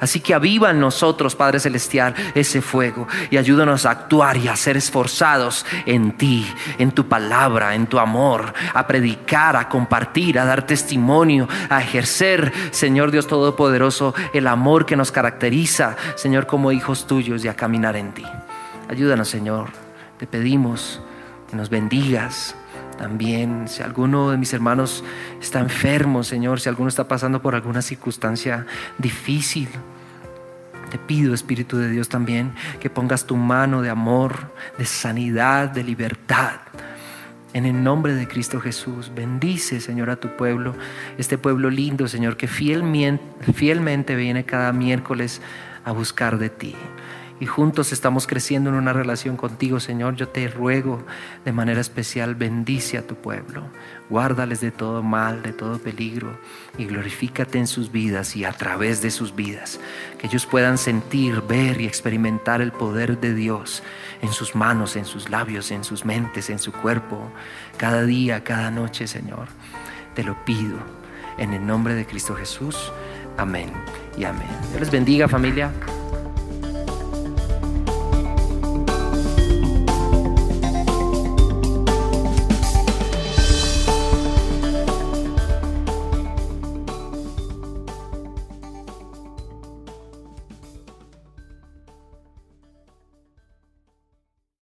[0.00, 4.56] Así que aviva en nosotros, Padre Celestial, ese fuego y ayúdanos a actuar y a
[4.56, 6.46] ser esforzados en ti,
[6.78, 12.52] en tu palabra, en tu amor, a predicar, a compartir, a dar testimonio, a ejercer,
[12.70, 17.96] Señor Dios Todopoderoso, el amor que nos caracteriza, Señor, como hijos tuyos y a caminar
[17.96, 18.24] en ti.
[18.88, 19.70] Ayúdanos, Señor.
[20.18, 21.00] Te pedimos
[21.50, 22.54] que nos bendigas.
[22.98, 25.04] También, si alguno de mis hermanos
[25.40, 28.66] está enfermo, Señor, si alguno está pasando por alguna circunstancia
[28.98, 29.68] difícil,
[30.90, 35.84] te pido, Espíritu de Dios, también que pongas tu mano de amor, de sanidad, de
[35.84, 36.60] libertad.
[37.52, 40.74] En el nombre de Cristo Jesús, bendice, Señor, a tu pueblo,
[41.18, 45.40] este pueblo lindo, Señor, que fielmente, viene cada miércoles
[45.84, 46.74] a buscar de ti
[47.38, 51.04] y juntos estamos creciendo en una relación contigo, Señor, yo te ruego
[51.44, 53.64] de manera especial, bendice a tu pueblo,
[54.08, 56.38] guárdales de todo mal, de todo peligro
[56.78, 59.80] y glorifícate en sus vidas y a través de sus vidas,
[60.18, 63.82] que ellos puedan sentir, ver y experimentar el poder de Dios
[64.22, 67.30] en sus manos, en sus labios, en sus mentes, en su cuerpo,
[67.76, 69.48] cada día, cada noche, Señor.
[70.14, 70.78] Te lo pido
[71.36, 72.90] en el nombre de Cristo Jesús.
[73.36, 73.70] Amén
[74.16, 74.48] y amén.
[74.70, 75.70] Dios les bendiga familia.